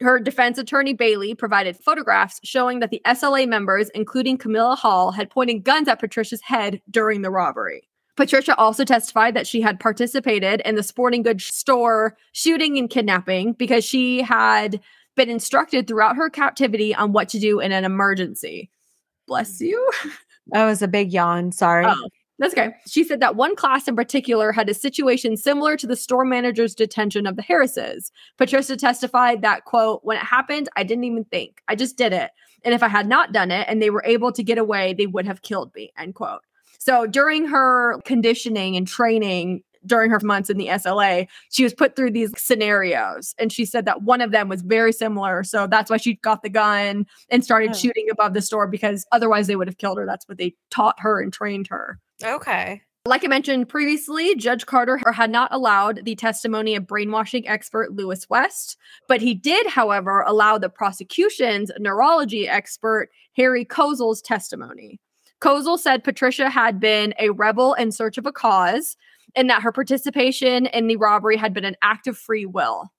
Her 0.00 0.18
defense 0.18 0.56
attorney 0.56 0.94
Bailey 0.94 1.34
provided 1.34 1.76
photographs 1.76 2.40
showing 2.42 2.80
that 2.80 2.90
the 2.90 3.02
SLA 3.06 3.46
members, 3.46 3.90
including 3.94 4.38
Camilla 4.38 4.74
Hall, 4.74 5.10
had 5.10 5.28
pointed 5.28 5.62
guns 5.62 5.88
at 5.88 6.00
Patricia's 6.00 6.40
head 6.42 6.80
during 6.90 7.20
the 7.20 7.30
robbery. 7.30 7.86
Patricia 8.20 8.54
also 8.58 8.84
testified 8.84 9.32
that 9.32 9.46
she 9.46 9.62
had 9.62 9.80
participated 9.80 10.60
in 10.66 10.74
the 10.74 10.82
sporting 10.82 11.22
goods 11.22 11.46
store 11.46 12.18
shooting 12.32 12.76
and 12.76 12.90
kidnapping 12.90 13.54
because 13.54 13.82
she 13.82 14.20
had 14.20 14.78
been 15.16 15.30
instructed 15.30 15.88
throughout 15.88 16.16
her 16.16 16.28
captivity 16.28 16.94
on 16.94 17.14
what 17.14 17.30
to 17.30 17.38
do 17.38 17.60
in 17.60 17.72
an 17.72 17.82
emergency. 17.82 18.70
Bless 19.26 19.58
you. 19.58 19.90
That 20.48 20.66
was 20.66 20.82
a 20.82 20.88
big 20.88 21.10
yawn. 21.10 21.50
Sorry. 21.50 21.86
Oh, 21.88 22.08
that's 22.38 22.52
okay. 22.52 22.74
She 22.86 23.04
said 23.04 23.20
that 23.20 23.36
one 23.36 23.56
class 23.56 23.88
in 23.88 23.96
particular 23.96 24.52
had 24.52 24.68
a 24.68 24.74
situation 24.74 25.38
similar 25.38 25.78
to 25.78 25.86
the 25.86 25.96
store 25.96 26.26
manager's 26.26 26.74
detention 26.74 27.26
of 27.26 27.36
the 27.36 27.42
Harrises. 27.42 28.12
Patricia 28.36 28.76
testified 28.76 29.40
that, 29.40 29.64
quote, 29.64 30.00
when 30.02 30.18
it 30.18 30.24
happened, 30.24 30.68
I 30.76 30.82
didn't 30.82 31.04
even 31.04 31.24
think. 31.24 31.62
I 31.68 31.74
just 31.74 31.96
did 31.96 32.12
it. 32.12 32.32
And 32.64 32.74
if 32.74 32.82
I 32.82 32.88
had 32.88 33.08
not 33.08 33.32
done 33.32 33.50
it 33.50 33.66
and 33.66 33.80
they 33.80 33.88
were 33.88 34.04
able 34.04 34.30
to 34.32 34.42
get 34.42 34.58
away, 34.58 34.92
they 34.92 35.06
would 35.06 35.24
have 35.24 35.40
killed 35.40 35.74
me, 35.74 35.90
end 35.96 36.16
quote. 36.16 36.42
So 36.80 37.06
during 37.06 37.46
her 37.46 38.00
conditioning 38.04 38.74
and 38.76 38.88
training 38.88 39.62
during 39.86 40.10
her 40.10 40.20
months 40.22 40.50
in 40.50 40.58
the 40.58 40.66
SLA, 40.66 41.26
she 41.50 41.62
was 41.62 41.72
put 41.72 41.96
through 41.96 42.10
these 42.10 42.30
scenarios. 42.36 43.34
And 43.38 43.50
she 43.50 43.64
said 43.64 43.86
that 43.86 44.02
one 44.02 44.20
of 44.20 44.30
them 44.30 44.48
was 44.50 44.60
very 44.60 44.92
similar. 44.92 45.42
So 45.42 45.66
that's 45.66 45.90
why 45.90 45.96
she 45.96 46.16
got 46.16 46.42
the 46.42 46.50
gun 46.50 47.06
and 47.30 47.42
started 47.42 47.70
Oh. 47.70 47.72
shooting 47.72 48.06
above 48.10 48.34
the 48.34 48.42
store 48.42 48.66
because 48.66 49.06
otherwise 49.10 49.46
they 49.46 49.56
would 49.56 49.68
have 49.68 49.78
killed 49.78 49.96
her. 49.96 50.04
That's 50.04 50.28
what 50.28 50.36
they 50.36 50.54
taught 50.70 51.00
her 51.00 51.18
and 51.22 51.32
trained 51.32 51.68
her. 51.68 51.98
Okay. 52.22 52.82
Like 53.06 53.24
I 53.24 53.28
mentioned 53.28 53.70
previously, 53.70 54.34
Judge 54.34 54.66
Carter 54.66 54.98
had 55.14 55.30
not 55.30 55.48
allowed 55.50 56.04
the 56.04 56.14
testimony 56.14 56.74
of 56.76 56.86
brainwashing 56.86 57.48
expert 57.48 57.92
Louis 57.94 58.28
West, 58.28 58.76
but 59.08 59.22
he 59.22 59.32
did, 59.32 59.66
however, 59.66 60.20
allow 60.26 60.58
the 60.58 60.68
prosecution's 60.68 61.70
neurology 61.78 62.46
expert 62.46 63.08
Harry 63.34 63.64
Kozol's 63.64 64.20
testimony. 64.20 65.00
Kozol 65.40 65.78
said 65.78 66.04
Patricia 66.04 66.50
had 66.50 66.78
been 66.78 67.14
a 67.18 67.30
rebel 67.30 67.74
in 67.74 67.92
search 67.92 68.18
of 68.18 68.26
a 68.26 68.32
cause 68.32 68.96
and 69.34 69.48
that 69.48 69.62
her 69.62 69.72
participation 69.72 70.66
in 70.66 70.86
the 70.86 70.96
robbery 70.96 71.36
had 71.36 71.54
been 71.54 71.64
an 71.64 71.76
act 71.82 72.06
of 72.06 72.18
free 72.18 72.46
will. 72.46 72.92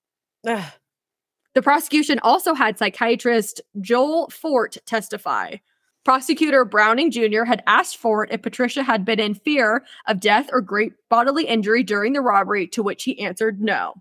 The 1.54 1.62
prosecution 1.62 2.20
also 2.20 2.54
had 2.54 2.78
psychiatrist 2.78 3.62
Joel 3.82 4.30
Fort 4.30 4.78
testify. 4.86 5.58
Prosecutor 6.04 6.66
Browning 6.66 7.12
Jr. 7.12 7.44
had 7.44 7.62
asked 7.68 7.98
Fort 7.98 8.30
if 8.32 8.42
Patricia 8.42 8.82
had 8.82 9.06
been 9.06 9.20
in 9.20 9.36
fear 9.36 9.84
of 10.08 10.20
death 10.20 10.50
or 10.52 10.62
great 10.62 10.94
bodily 11.10 11.46
injury 11.46 11.84
during 11.84 12.14
the 12.14 12.22
robbery, 12.22 12.66
to 12.68 12.82
which 12.82 13.04
he 13.04 13.20
answered 13.20 13.62
no. 13.62 13.94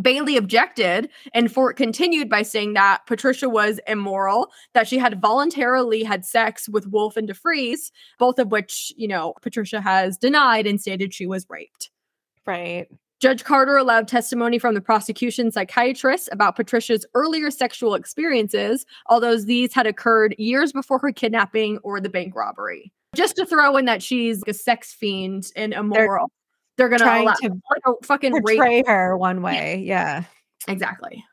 Bailey 0.00 0.36
objected, 0.36 1.08
and 1.34 1.52
Fort 1.52 1.76
continued 1.76 2.28
by 2.28 2.42
saying 2.42 2.72
that 2.74 3.06
Patricia 3.06 3.48
was 3.48 3.80
immoral, 3.86 4.50
that 4.72 4.88
she 4.88 4.98
had 4.98 5.20
voluntarily 5.20 6.02
had 6.02 6.24
sex 6.24 6.68
with 6.68 6.86
Wolfe 6.86 7.16
and 7.16 7.28
DeFreeze, 7.28 7.90
both 8.18 8.38
of 8.38 8.50
which, 8.50 8.92
you 8.96 9.06
know, 9.08 9.34
Patricia 9.42 9.80
has 9.80 10.16
denied 10.16 10.66
and 10.66 10.80
stated 10.80 11.12
she 11.12 11.26
was 11.26 11.46
raped. 11.48 11.90
Right. 12.46 12.88
Judge 13.20 13.44
Carter 13.44 13.76
allowed 13.76 14.08
testimony 14.08 14.58
from 14.58 14.74
the 14.74 14.80
prosecution 14.80 15.52
psychiatrist 15.52 16.28
about 16.32 16.56
Patricia's 16.56 17.06
earlier 17.14 17.52
sexual 17.52 17.94
experiences, 17.94 18.84
although 19.06 19.36
these 19.38 19.72
had 19.72 19.86
occurred 19.86 20.34
years 20.38 20.72
before 20.72 20.98
her 20.98 21.12
kidnapping 21.12 21.78
or 21.84 22.00
the 22.00 22.08
bank 22.08 22.34
robbery. 22.34 22.92
Just 23.14 23.36
to 23.36 23.46
throw 23.46 23.76
in 23.76 23.84
that 23.84 24.02
she's 24.02 24.42
a 24.48 24.52
sex 24.52 24.92
fiend 24.92 25.52
and 25.54 25.72
immoral. 25.72 26.32
They're, 26.76 26.88
gonna 26.88 27.04
allow, 27.04 27.34
to 27.34 27.48
like 27.48 27.82
a 27.86 28.04
fucking 28.04 28.32
portray 28.32 28.58
rape. 28.58 28.86
her 28.86 29.16
one 29.16 29.42
way. 29.42 29.82
Yeah. 29.84 30.24
Exactly. 30.68 31.24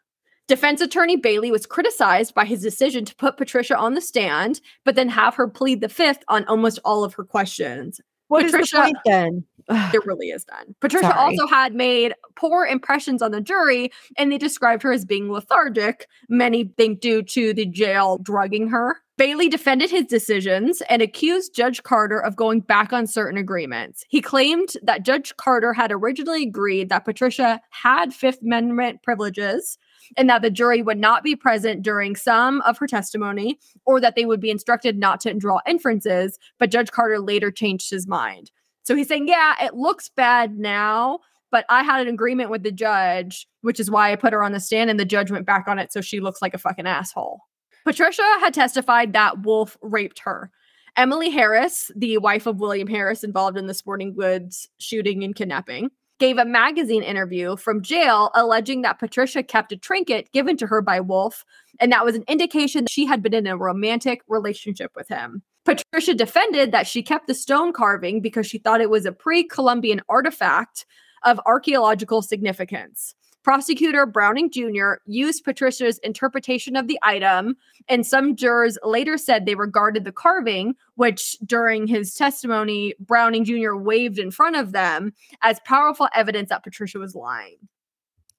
Defense 0.48 0.82
attorney 0.82 1.16
Bailey 1.16 1.52
was 1.52 1.66
criticized 1.66 2.34
by 2.34 2.44
his 2.44 2.62
decision 2.62 3.06
to 3.06 3.16
put 3.16 3.38
Patricia 3.38 3.78
on 3.78 3.94
the 3.94 4.02
stand, 4.02 4.62
but 4.84 4.96
then 4.96 5.08
have 5.10 5.36
her 5.36 5.48
plead 5.48 5.80
the 5.80 5.90
fifth 5.90 6.24
on 6.28 6.44
almost 6.46 6.80
all 6.84 7.04
of 7.04 7.14
her 7.14 7.24
questions. 7.24 8.02
What 8.30 8.44
is 8.44 8.52
Patricia- 8.52 8.78
the 8.78 8.82
point 8.82 8.98
then? 9.06 9.46
It 9.94 10.06
really 10.06 10.30
is 10.30 10.46
done. 10.46 10.76
Patricia 10.80 11.08
Sorry. 11.08 11.18
also 11.18 11.48
had 11.48 11.74
made 11.74 12.14
poor 12.36 12.66
impressions 12.66 13.22
on 13.22 13.32
the 13.32 13.42
jury, 13.42 13.92
and 14.18 14.32
they 14.32 14.38
described 14.38 14.84
her 14.84 14.92
as 14.92 15.06
being 15.06 15.32
lethargic, 15.32 16.08
many 16.28 16.72
think 16.78 17.02
due 17.02 17.24
to 17.24 17.54
the 17.54 17.66
jail 17.66 18.18
drugging 18.22 18.70
her. 18.70 18.98
Bailey 19.20 19.50
defended 19.50 19.90
his 19.90 20.06
decisions 20.06 20.82
and 20.90 21.02
accused 21.02 21.54
Judge 21.54 21.84
Carter 21.84 22.20
of 22.20 22.38
going 22.38 22.62
back 22.62 22.94
on 22.94 23.06
certain 23.06 23.38
agreements. 23.38 24.06
He 24.08 24.22
claimed 24.22 24.70
that 24.82 25.04
Judge 25.04 25.36
Carter 25.36 25.74
had 25.74 25.92
originally 25.92 26.44
agreed 26.44 26.88
that 26.88 27.04
Patricia 27.04 27.60
had 27.72 28.14
Fifth 28.14 28.42
Amendment 28.42 29.04
privileges 29.04 29.78
and 30.16 30.30
that 30.30 30.42
the 30.42 30.50
jury 30.50 30.82
would 30.82 30.98
not 30.98 31.22
be 31.22 31.36
present 31.36 31.82
during 31.82 32.16
some 32.16 32.62
of 32.62 32.78
her 32.78 32.88
testimony 32.88 33.60
or 33.86 34.00
that 34.00 34.16
they 34.16 34.26
would 34.26 34.40
be 34.40 34.52
instructed 34.52 34.98
not 34.98 35.20
to 35.20 35.34
draw 35.34 35.60
inferences, 35.68 36.40
but 36.58 36.72
Judge 36.72 36.92
Carter 36.92 37.20
later 37.20 37.52
changed 37.52 37.90
his 37.90 38.08
mind. 38.08 38.52
So 38.84 38.96
he's 38.96 39.08
saying, 39.08 39.28
yeah, 39.28 39.56
it 39.62 39.76
looks 39.76 40.10
bad 40.10 40.58
now, 40.58 41.20
but 41.52 41.66
I 41.70 41.84
had 41.84 42.02
an 42.02 42.14
agreement 42.14 42.50
with 42.50 42.64
the 42.64 42.72
judge, 42.72 43.48
which 43.62 43.80
is 43.80 43.92
why 43.92 44.12
I 44.12 44.16
put 44.16 44.34
her 44.34 44.44
on 44.44 44.52
the 44.52 44.60
stand, 44.60 44.90
and 44.90 45.00
the 45.00 45.06
judge 45.06 45.32
went 45.32 45.46
back 45.46 45.68
on 45.68 45.80
it 45.80 45.92
so 45.94 46.02
she 46.02 46.20
looks 46.20 46.42
like 46.42 46.54
a 46.54 46.60
fucking 46.60 46.88
asshole. 46.88 47.42
Patricia 47.86 48.24
had 48.40 48.54
testified 48.54 49.14
that 49.14 49.44
Wolfe 49.44 49.78
raped 49.82 50.20
her. 50.20 50.52
Emily 50.98 51.30
Harris, 51.30 51.92
the 51.96 52.18
wife 52.18 52.46
of 52.46 52.60
William 52.60 52.88
Harris 52.88 53.24
involved 53.24 53.58
in 53.58 53.68
the 53.68 53.74
sporting 53.74 54.14
goods 54.14 54.68
shooting 54.80 55.24
and 55.24 55.36
kidnapping, 55.36 55.90
gave 56.20 56.38
a 56.38 56.46
magazine 56.46 57.04
interview 57.04 57.56
from 57.56 57.82
jail 57.82 58.32
alleging 58.36 58.82
that 58.82 59.00
Patricia 59.00 59.42
kept 59.42 59.72
a 59.72 59.78
trinket 59.78 60.32
given 60.34 60.58
to 60.58 60.68
her 60.68 60.82
by 60.82 61.00
Wolfe, 61.00 61.46
and 61.80 61.92
that 61.92 62.04
was 62.04 62.16
an 62.16 62.26
indication 62.28 62.84
that 62.84 62.92
she 62.92 63.06
had 63.06 63.24
been 63.24 63.34
in 63.34 63.48
a 63.48 63.58
romantic 63.58 64.22
relationship 64.28 64.92
with 64.96 65.08
him. 65.08 65.42
Patricia 65.70 66.16
defended 66.16 66.72
that 66.72 66.88
she 66.88 67.04
kept 67.04 67.28
the 67.28 67.36
stone 67.36 67.72
carving 67.72 68.22
because 68.22 68.48
she 68.48 68.58
thought 68.58 68.82
it 68.82 68.90
was 68.90 69.06
a 69.06 69.12
pre 69.12 69.44
Columbian 69.44 70.02
artifact 70.10 70.84
of 71.24 71.40
archaeological 71.46 72.24
significance. 72.24 73.14
Prosecutor 73.44 74.08
Browning 74.08 74.50
Jr. 74.50 74.94
used 75.06 75.44
Patricia's 75.44 76.00
interpretation 76.00 76.76
of 76.76 76.88
the 76.88 76.98
item, 77.04 77.56
and 77.88 78.06
some 78.06 78.36
jurors 78.36 78.80
later 78.84 79.16
said 79.16 79.46
they 79.46 79.54
regarded 79.54 80.06
the 80.06 80.12
carving, 80.12 80.74
which 80.96 81.38
during 81.46 81.86
his 81.86 82.16
testimony, 82.16 82.96
Browning 83.00 83.46
Jr. 83.46 83.76
waved 83.76 84.18
in 84.18 84.32
front 84.32 84.56
of 84.56 84.72
them, 84.72 85.14
as 85.44 85.60
powerful 85.66 86.10
evidence 86.16 86.50
that 86.50 86.64
Patricia 86.64 86.98
was 86.98 87.14
lying. 87.14 87.58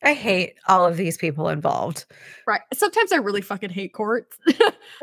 I 0.02 0.14
hate 0.14 0.54
all 0.66 0.84
of 0.84 0.96
these 0.96 1.16
people 1.16 1.48
involved. 1.48 2.06
Right. 2.46 2.62
Sometimes 2.74 3.12
I 3.12 3.16
really 3.16 3.42
fucking 3.42 3.70
hate 3.70 3.92
courts. 3.92 4.36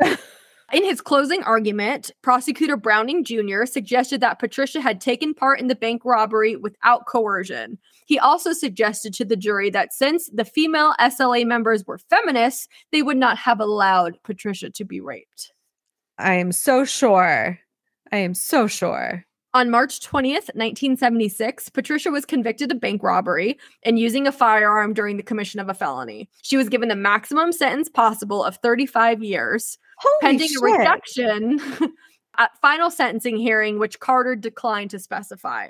In 0.70 0.84
his 0.84 1.00
closing 1.00 1.42
argument, 1.44 2.10
prosecutor 2.20 2.76
Browning 2.76 3.24
Jr. 3.24 3.64
suggested 3.64 4.20
that 4.20 4.38
Patricia 4.38 4.82
had 4.82 5.00
taken 5.00 5.32
part 5.32 5.60
in 5.60 5.68
the 5.68 5.74
bank 5.74 6.04
robbery 6.04 6.56
without 6.56 7.06
coercion. 7.06 7.78
He 8.04 8.18
also 8.18 8.52
suggested 8.52 9.14
to 9.14 9.24
the 9.24 9.36
jury 9.36 9.70
that 9.70 9.94
since 9.94 10.28
the 10.30 10.44
female 10.44 10.94
SLA 11.00 11.46
members 11.46 11.86
were 11.86 11.96
feminists, 11.96 12.68
they 12.92 13.02
would 13.02 13.16
not 13.16 13.38
have 13.38 13.60
allowed 13.60 14.22
Patricia 14.24 14.68
to 14.70 14.84
be 14.84 15.00
raped. 15.00 15.52
I 16.18 16.34
am 16.34 16.52
so 16.52 16.84
sure. 16.84 17.58
I 18.12 18.16
am 18.16 18.34
so 18.34 18.66
sure. 18.66 19.24
On 19.54 19.70
March 19.70 20.00
20th, 20.00 20.50
1976, 20.54 21.70
Patricia 21.70 22.10
was 22.10 22.26
convicted 22.26 22.70
of 22.70 22.80
bank 22.80 23.02
robbery 23.02 23.58
and 23.82 23.98
using 23.98 24.26
a 24.26 24.32
firearm 24.32 24.92
during 24.92 25.16
the 25.16 25.22
commission 25.22 25.58
of 25.58 25.70
a 25.70 25.74
felony. 25.74 26.28
She 26.42 26.58
was 26.58 26.68
given 26.68 26.88
the 26.90 26.96
maximum 26.96 27.52
sentence 27.52 27.88
possible 27.88 28.44
of 28.44 28.56
35 28.56 29.22
years, 29.22 29.78
Holy 29.96 30.14
pending 30.20 30.48
shit. 30.48 30.58
a 30.58 30.64
reduction 30.64 31.60
at 32.38 32.50
final 32.60 32.90
sentencing 32.90 33.38
hearing, 33.38 33.78
which 33.78 34.00
Carter 34.00 34.36
declined 34.36 34.90
to 34.90 34.98
specify. 34.98 35.68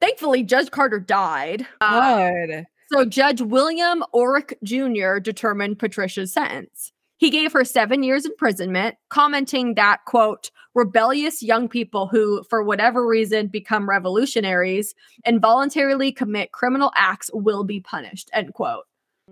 Thankfully, 0.00 0.42
Judge 0.42 0.72
Carter 0.72 0.98
died. 0.98 1.64
Uh, 1.80 2.30
Good. 2.32 2.64
so 2.92 3.04
Judge 3.04 3.40
William 3.40 4.02
Orrick 4.12 4.54
Jr. 4.64 5.20
determined 5.20 5.78
Patricia's 5.78 6.32
sentence. 6.32 6.92
He 7.22 7.30
gave 7.30 7.52
her 7.52 7.64
seven 7.64 8.02
years 8.02 8.26
imprisonment, 8.26 8.96
commenting 9.08 9.74
that, 9.74 9.98
quote, 10.06 10.50
rebellious 10.74 11.40
young 11.40 11.68
people 11.68 12.08
who, 12.08 12.42
for 12.50 12.64
whatever 12.64 13.06
reason, 13.06 13.46
become 13.46 13.88
revolutionaries 13.88 14.92
and 15.24 15.40
voluntarily 15.40 16.10
commit 16.10 16.50
criminal 16.50 16.90
acts 16.96 17.30
will 17.32 17.62
be 17.62 17.78
punished, 17.78 18.28
end 18.32 18.54
quote. 18.54 18.86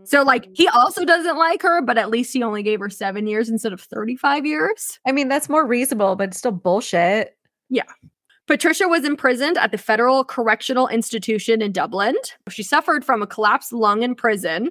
So, 0.05 0.23
like, 0.23 0.47
he 0.53 0.69
also 0.69 1.05
doesn't 1.05 1.37
like 1.37 1.63
her, 1.63 1.83
but 1.83 1.99
at 1.99 2.11
least 2.11 2.33
he 2.33 2.45
only 2.45 2.63
gave 2.63 2.79
her 2.79 2.91
seven 2.91 3.27
years 3.27 3.49
instead 3.49 3.73
of 3.73 3.81
35 3.81 4.47
years. 4.47 5.01
I 5.05 5.11
mean, 5.11 5.27
that's 5.27 5.49
more 5.49 5.67
reasonable, 5.67 6.15
but 6.15 6.33
still 6.33 6.53
bullshit. 6.53 7.37
Yeah. 7.71 7.83
Patricia 8.47 8.87
was 8.87 9.05
imprisoned 9.05 9.59
at 9.59 9.73
the 9.73 9.79
Federal 9.79 10.23
Correctional 10.23 10.87
Institution 10.87 11.61
in 11.61 11.73
Dublin. 11.73 12.15
She 12.51 12.63
suffered 12.63 13.05
from 13.05 13.21
a 13.21 13.27
collapsed 13.27 13.73
lung 13.73 14.05
in 14.05 14.15
prison, 14.15 14.71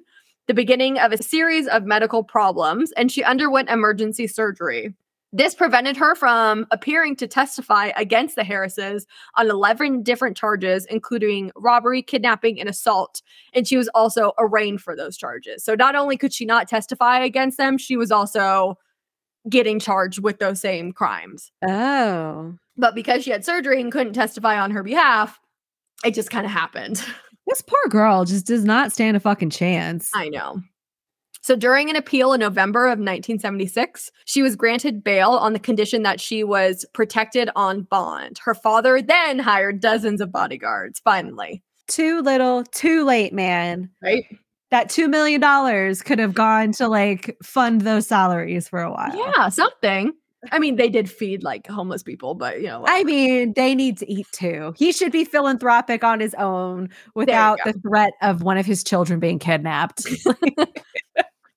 the 0.49 0.55
beginning 0.55 0.97
of 0.97 1.12
a 1.12 1.21
series 1.21 1.67
of 1.67 1.85
medical 1.85 2.23
problems, 2.23 2.91
and 2.93 3.12
she 3.12 3.23
underwent 3.23 3.69
emergency 3.69 4.25
surgery. 4.25 4.95
This 5.31 5.53
prevented 5.53 5.95
her 5.97 6.15
from 6.15 6.65
appearing 6.71 7.17
to 7.17 7.27
testify 7.27 7.91
against 7.95 8.35
the 8.35 8.43
Harrises 8.43 9.05
on 9.35 9.47
11 9.47 10.01
different 10.01 10.35
charges, 10.35 10.88
including 10.88 11.51
robbery, 11.55 12.01
kidnapping, 12.01 12.59
and 12.59 12.67
assault. 12.67 13.21
And 13.53 13.67
she 13.67 13.77
was 13.77 13.89
also 13.89 14.31
arraigned 14.39 14.81
for 14.81 14.95
those 14.95 15.17
charges. 15.17 15.63
So 15.63 15.75
not 15.75 15.95
only 15.95 16.17
could 16.17 16.33
she 16.33 16.45
not 16.45 16.67
testify 16.67 17.19
against 17.19 17.59
them, 17.59 17.77
she 17.77 17.95
was 17.95 18.12
also 18.12 18.79
getting 19.47 19.79
charged 19.79 20.17
with 20.17 20.39
those 20.39 20.59
same 20.59 20.93
crimes. 20.93 21.51
Oh. 21.63 22.55
But 22.75 22.95
because 22.95 23.23
she 23.23 23.29
had 23.29 23.45
surgery 23.45 23.79
and 23.79 23.91
couldn't 23.91 24.13
testify 24.13 24.59
on 24.59 24.71
her 24.71 24.81
behalf, 24.81 25.39
it 26.03 26.15
just 26.15 26.31
kind 26.31 26.47
of 26.47 26.51
happened. 26.51 27.05
This 27.49 27.62
poor 27.62 27.88
girl 27.89 28.25
just 28.25 28.45
does 28.45 28.63
not 28.63 28.91
stand 28.91 29.17
a 29.17 29.19
fucking 29.19 29.49
chance. 29.49 30.12
I 30.13 30.29
know. 30.29 30.62
So 31.41 31.55
during 31.55 31.89
an 31.89 31.95
appeal 31.95 32.33
in 32.33 32.41
November 32.41 32.85
of 32.85 32.99
1976, 32.99 34.12
she 34.25 34.41
was 34.41 34.55
granted 34.55 35.03
bail 35.03 35.31
on 35.31 35.53
the 35.53 35.59
condition 35.59 36.03
that 36.03 36.19
she 36.19 36.43
was 36.43 36.85
protected 36.93 37.49
on 37.55 37.83
bond. 37.83 38.39
Her 38.43 38.53
father 38.53 39.01
then 39.01 39.39
hired 39.39 39.79
dozens 39.79 40.21
of 40.21 40.31
bodyguards, 40.31 40.99
finally. 40.99 41.63
Too 41.88 42.21
little, 42.21 42.65
too 42.65 43.03
late, 43.05 43.33
man. 43.33 43.89
Right? 44.01 44.25
That 44.69 44.89
$2 44.89 45.09
million 45.09 45.41
could 45.95 46.19
have 46.19 46.35
gone 46.35 46.73
to 46.73 46.88
like 46.88 47.35
fund 47.41 47.81
those 47.81 48.05
salaries 48.05 48.67
for 48.67 48.81
a 48.81 48.91
while. 48.91 49.15
Yeah, 49.15 49.49
something. 49.49 50.13
I 50.52 50.60
mean, 50.60 50.78
they 50.78 50.89
did 50.89 51.10
feed 51.10 51.43
like 51.43 51.67
homeless 51.67 52.02
people, 52.02 52.34
but 52.34 52.62
you 52.62 52.67
know, 52.67 52.86
I 52.88 53.04
mean, 53.04 53.54
they 53.54 53.75
need 53.75 53.97
to 53.97 54.12
eat 54.12 54.28
too. 54.32 54.73
He 54.78 54.91
should 54.91 55.12
be 55.12 55.25
philanthropic 55.25 56.04
on 56.04 56.19
his 56.19 56.34
own 56.36 56.89
without 57.13 57.60
the 57.65 57.73
threat 57.73 58.13
of 58.21 58.41
one 58.41 58.58
of 58.58 58.65
his 58.65 58.84
children 58.84 59.19
being 59.19 59.39
kidnapped. 59.39 60.06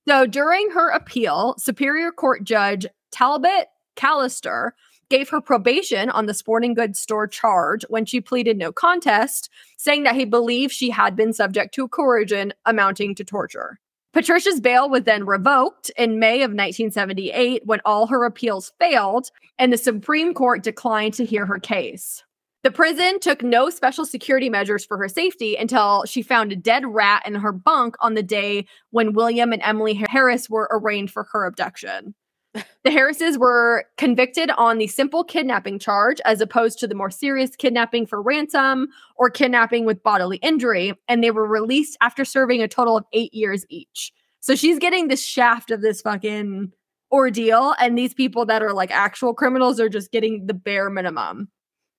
So 0.08 0.26
during 0.26 0.70
her 0.70 0.90
appeal, 0.90 1.54
Superior 1.58 2.10
Court 2.10 2.42
Judge 2.42 2.86
Talbot 3.12 3.68
Callister 3.96 4.72
gave 5.08 5.28
her 5.28 5.40
probation 5.40 6.10
on 6.10 6.26
the 6.26 6.34
sporting 6.34 6.74
goods 6.74 6.98
store 6.98 7.26
charge 7.28 7.84
when 7.88 8.04
she 8.04 8.20
pleaded 8.20 8.56
no 8.56 8.72
contest, 8.72 9.48
saying 9.76 10.02
that 10.02 10.16
he 10.16 10.24
believed 10.24 10.72
she 10.72 10.90
had 10.90 11.14
been 11.14 11.32
subject 11.32 11.74
to 11.74 11.86
coercion 11.86 12.52
amounting 12.64 13.14
to 13.14 13.24
torture. 13.24 13.78
Patricia's 14.12 14.60
bail 14.60 14.90
was 14.90 15.04
then 15.04 15.24
revoked 15.24 15.90
in 15.96 16.18
May 16.18 16.42
of 16.42 16.50
1978 16.50 17.62
when 17.64 17.80
all 17.86 18.06
her 18.08 18.26
appeals 18.26 18.72
failed 18.78 19.30
and 19.58 19.72
the 19.72 19.78
Supreme 19.78 20.34
Court 20.34 20.62
declined 20.62 21.14
to 21.14 21.24
hear 21.24 21.46
her 21.46 21.58
case. 21.58 22.22
The 22.62 22.70
prison 22.70 23.18
took 23.20 23.42
no 23.42 23.70
special 23.70 24.04
security 24.04 24.50
measures 24.50 24.84
for 24.84 24.98
her 24.98 25.08
safety 25.08 25.56
until 25.56 26.04
she 26.04 26.22
found 26.22 26.52
a 26.52 26.56
dead 26.56 26.84
rat 26.86 27.22
in 27.26 27.34
her 27.36 27.52
bunk 27.52 27.96
on 28.00 28.14
the 28.14 28.22
day 28.22 28.66
when 28.90 29.14
William 29.14 29.52
and 29.52 29.62
Emily 29.62 29.94
Harris 29.94 30.48
were 30.48 30.68
arraigned 30.70 31.10
for 31.10 31.26
her 31.32 31.46
abduction. 31.46 32.14
The 32.54 32.90
Harrises 32.90 33.38
were 33.38 33.86
convicted 33.96 34.50
on 34.50 34.78
the 34.78 34.86
simple 34.86 35.24
kidnapping 35.24 35.78
charge 35.78 36.20
as 36.24 36.40
opposed 36.40 36.78
to 36.80 36.86
the 36.86 36.94
more 36.94 37.10
serious 37.10 37.56
kidnapping 37.56 38.06
for 38.06 38.20
ransom 38.20 38.88
or 39.16 39.30
kidnapping 39.30 39.86
with 39.86 40.02
bodily 40.02 40.36
injury, 40.38 40.92
and 41.08 41.22
they 41.22 41.30
were 41.30 41.46
released 41.46 41.96
after 42.00 42.24
serving 42.24 42.60
a 42.60 42.68
total 42.68 42.96
of 42.96 43.04
eight 43.12 43.32
years 43.32 43.64
each. 43.68 44.12
So 44.40 44.54
she's 44.54 44.78
getting 44.78 45.08
the 45.08 45.16
shaft 45.16 45.70
of 45.70 45.80
this 45.80 46.02
fucking 46.02 46.72
ordeal, 47.10 47.74
and 47.78 47.96
these 47.96 48.14
people 48.14 48.44
that 48.46 48.62
are 48.62 48.72
like 48.72 48.90
actual 48.90 49.32
criminals 49.32 49.78
are 49.78 49.88
just 49.88 50.10
getting 50.10 50.46
the 50.46 50.54
bare 50.54 50.90
minimum. 50.90 51.48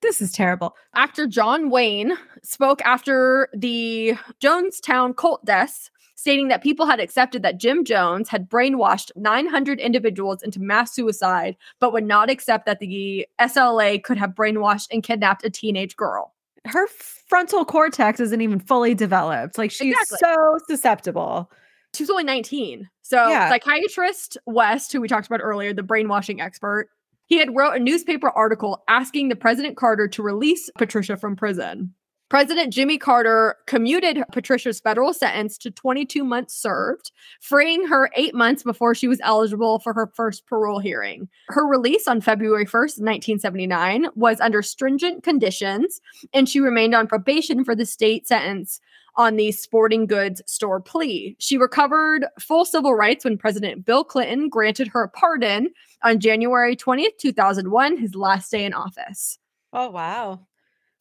This 0.02 0.20
is 0.20 0.32
terrible. 0.32 0.74
Actor 0.94 1.28
John 1.28 1.70
Wayne 1.70 2.12
spoke 2.42 2.82
after 2.82 3.48
the 3.54 4.16
Jonestown 4.42 5.16
cult 5.16 5.44
deaths, 5.46 5.90
stating 6.14 6.48
that 6.48 6.62
people 6.62 6.86
had 6.86 7.00
accepted 7.00 7.42
that 7.42 7.58
Jim 7.58 7.84
Jones 7.84 8.28
had 8.28 8.48
brainwashed 8.48 9.10
900 9.16 9.80
individuals 9.80 10.42
into 10.42 10.60
mass 10.60 10.94
suicide, 10.94 11.56
but 11.80 11.92
would 11.92 12.04
not 12.04 12.30
accept 12.30 12.66
that 12.66 12.78
the 12.80 13.26
SLA 13.40 14.02
could 14.02 14.16
have 14.18 14.30
brainwashed 14.30 14.88
and 14.90 15.02
kidnapped 15.02 15.44
a 15.44 15.50
teenage 15.50 15.96
girl. 15.96 16.32
Her 16.66 16.86
frontal 16.86 17.64
cortex 17.64 18.20
isn't 18.20 18.40
even 18.40 18.58
fully 18.60 18.94
developed. 18.94 19.58
Like 19.58 19.70
she's 19.70 19.92
Exactly. 19.92 20.18
so 20.22 20.58
susceptible. 20.68 21.50
She 21.94 22.02
was 22.02 22.10
only 22.10 22.24
19. 22.24 22.88
So, 23.02 23.28
Yeah. 23.28 23.50
psychiatrist 23.50 24.38
West, 24.46 24.92
who 24.92 25.00
we 25.00 25.08
talked 25.08 25.26
about 25.26 25.40
earlier, 25.42 25.72
the 25.74 25.82
brainwashing 25.82 26.40
expert, 26.40 26.88
he 27.26 27.38
had 27.38 27.54
wrote 27.54 27.74
a 27.76 27.78
newspaper 27.78 28.30
article 28.30 28.82
asking 28.88 29.28
the 29.28 29.36
President 29.36 29.76
Carter 29.76 30.08
to 30.08 30.22
release 30.22 30.70
Patricia 30.76 31.16
from 31.16 31.36
prison. 31.36 31.94
President 32.34 32.72
Jimmy 32.72 32.98
Carter 32.98 33.58
commuted 33.68 34.24
Patricia's 34.32 34.80
federal 34.80 35.14
sentence 35.14 35.56
to 35.56 35.70
22 35.70 36.24
months 36.24 36.52
served, 36.52 37.12
freeing 37.40 37.86
her 37.86 38.10
eight 38.16 38.34
months 38.34 38.64
before 38.64 38.92
she 38.92 39.06
was 39.06 39.20
eligible 39.22 39.78
for 39.78 39.92
her 39.92 40.10
first 40.16 40.44
parole 40.48 40.80
hearing. 40.80 41.28
Her 41.50 41.64
release 41.64 42.08
on 42.08 42.20
February 42.20 42.66
1st, 42.66 42.98
1979, 42.98 44.08
was 44.16 44.40
under 44.40 44.62
stringent 44.62 45.22
conditions, 45.22 46.00
and 46.32 46.48
she 46.48 46.58
remained 46.58 46.92
on 46.92 47.06
probation 47.06 47.64
for 47.64 47.76
the 47.76 47.86
state 47.86 48.26
sentence 48.26 48.80
on 49.14 49.36
the 49.36 49.52
sporting 49.52 50.04
goods 50.04 50.42
store 50.44 50.80
plea. 50.80 51.36
She 51.38 51.56
recovered 51.56 52.26
full 52.40 52.64
civil 52.64 52.94
rights 52.94 53.24
when 53.24 53.38
President 53.38 53.84
Bill 53.84 54.02
Clinton 54.02 54.48
granted 54.48 54.88
her 54.88 55.04
a 55.04 55.08
pardon 55.08 55.68
on 56.02 56.18
January 56.18 56.74
20th, 56.74 57.16
2001, 57.16 57.96
his 57.96 58.16
last 58.16 58.50
day 58.50 58.64
in 58.64 58.74
office. 58.74 59.38
Oh 59.72 59.90
wow. 59.90 60.40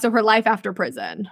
So 0.03 0.11
her 0.11 0.21
life 0.21 0.47
after 0.47 0.73
prison. 0.73 1.29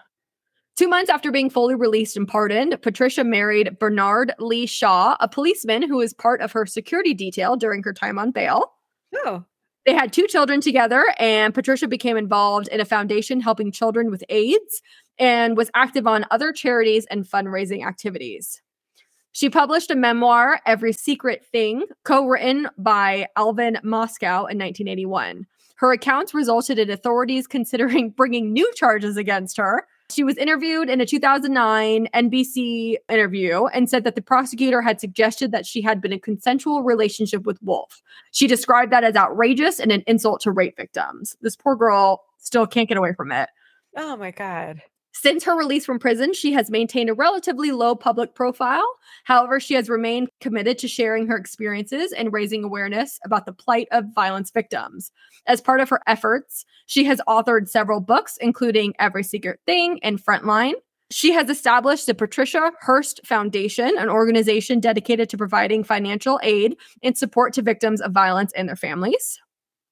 Two 0.78 0.88
months 0.88 1.10
after 1.10 1.30
being 1.30 1.50
fully 1.50 1.76
released 1.76 2.16
and 2.16 2.26
pardoned, 2.26 2.82
Patricia 2.82 3.26
married 3.26 3.78
Bernard 3.80 4.34
Lee 4.40 4.66
Shaw, 4.66 5.18
a 5.20 5.28
policeman 5.28 5.82
who 5.82 5.98
was 5.98 6.14
part 6.14 6.40
of 6.40 6.54
her 6.54 6.66
security 6.66 7.14
detail 7.14 7.58
during 7.58 7.84
her 7.84 7.92
time 7.92 8.18
on 8.18 8.32
bail. 8.32 8.72
Oh. 9.14 9.44
They 9.86 9.94
had 9.94 10.14
two 10.14 10.26
children 10.26 10.62
together, 10.62 11.04
and 11.20 11.54
Patricia 11.54 11.90
became 11.90 12.16
involved 12.16 12.70
in 12.70 12.80
a 12.80 12.86
foundation 12.86 13.42
helping 13.42 13.74
children 13.74 14.10
with 14.10 14.24
AIDS 14.30 14.82
and 15.20 15.58
was 15.58 15.70
active 15.76 16.08
on 16.08 16.26
other 16.32 16.54
charities 16.54 17.06
and 17.12 17.26
fundraising 17.26 17.86
activities. 17.86 18.62
She 19.34 19.50
published 19.50 19.92
a 19.92 19.96
memoir, 19.98 20.62
Every 20.66 20.94
Secret 20.94 21.46
Thing, 21.52 21.84
co 22.06 22.26
written 22.26 22.70
by 22.78 23.28
Alvin 23.36 23.80
Moscow 23.84 24.46
in 24.46 24.58
1981. 24.58 25.46
Her 25.82 25.92
accounts 25.92 26.36
resulted 26.36 26.78
in 26.78 26.92
authorities 26.92 27.48
considering 27.48 28.10
bringing 28.16 28.54
new 28.54 28.72
charges 28.76 29.18
against 29.18 29.58
her. 29.58 29.88
She 30.12 30.24
was 30.24 30.38
interviewed 30.38 30.92
in 30.92 31.02
a 31.02 31.08
2009 31.08 32.08
NBC 32.14 32.98
interview 33.10 33.66
and 33.66 33.90
said 33.90 34.04
that 34.04 34.14
the 34.14 34.22
prosecutor 34.22 34.84
had 34.84 35.00
suggested 35.00 35.52
that 35.54 35.66
she 35.66 35.82
had 35.82 36.00
been 36.00 36.12
in 36.12 36.18
a 36.18 36.22
consensual 36.22 36.84
relationship 36.84 37.48
with 37.48 37.58
Wolfe. 37.64 38.04
She 38.32 38.46
described 38.46 38.92
that 38.92 39.04
as 39.04 39.16
outrageous 39.16 39.80
and 39.80 39.92
an 39.92 40.04
insult 40.06 40.42
to 40.42 40.52
rape 40.52 40.78
victims. 40.78 41.36
This 41.42 41.56
poor 41.56 41.76
girl 41.76 42.26
still 42.38 42.68
can't 42.68 42.88
get 42.88 42.98
away 42.98 43.14
from 43.14 43.32
it. 43.32 43.50
Oh 43.98 44.16
my 44.16 44.30
god. 44.30 44.84
Since 45.14 45.44
her 45.44 45.58
release 45.58 45.86
from 45.86 46.00
prison, 46.00 46.34
she 46.34 46.54
has 46.54 46.72
maintained 46.72 47.10
a 47.10 47.14
relatively 47.14 47.72
low 47.72 47.96
public 47.96 48.34
profile. 48.34 48.86
However, 49.26 49.60
she 49.60 49.74
has 49.74 49.90
remained 49.90 50.30
committed 50.40 50.78
to 50.80 50.88
sharing 50.88 51.28
her 51.28 51.38
experiences 51.38 52.14
and 52.14 52.32
raising 52.32 52.64
awareness 52.64 53.20
about 53.26 53.46
the 53.46 53.54
plight 53.54 53.88
of 53.92 54.16
violence 54.16 54.52
victims. 54.52 55.12
As 55.46 55.60
part 55.60 55.82
of 55.82 55.90
her 55.90 56.02
efforts, 56.08 56.66
she 56.86 57.04
has 57.06 57.22
authored 57.28 57.68
several 57.68 58.00
books, 58.00 58.38
including 58.40 58.94
Every 59.00 59.24
Secret 59.24 59.60
Thing 59.66 60.00
and 60.02 60.24
Frontline. 60.24 60.74
She 61.12 61.34
has 61.34 61.50
established 61.50 62.06
the 62.06 62.16
Patricia 62.16 62.72
Hearst 62.82 63.20
Foundation, 63.26 63.98
an 63.98 64.08
organization 64.08 64.80
dedicated 64.80 65.28
to 65.30 65.38
providing 65.38 65.84
financial 65.84 66.40
aid 66.42 66.78
and 67.04 67.18
support 67.18 67.54
to 67.54 67.62
victims 67.62 68.00
of 68.00 68.14
violence 68.14 68.54
and 68.54 68.70
their 68.70 68.78
families. 68.78 69.40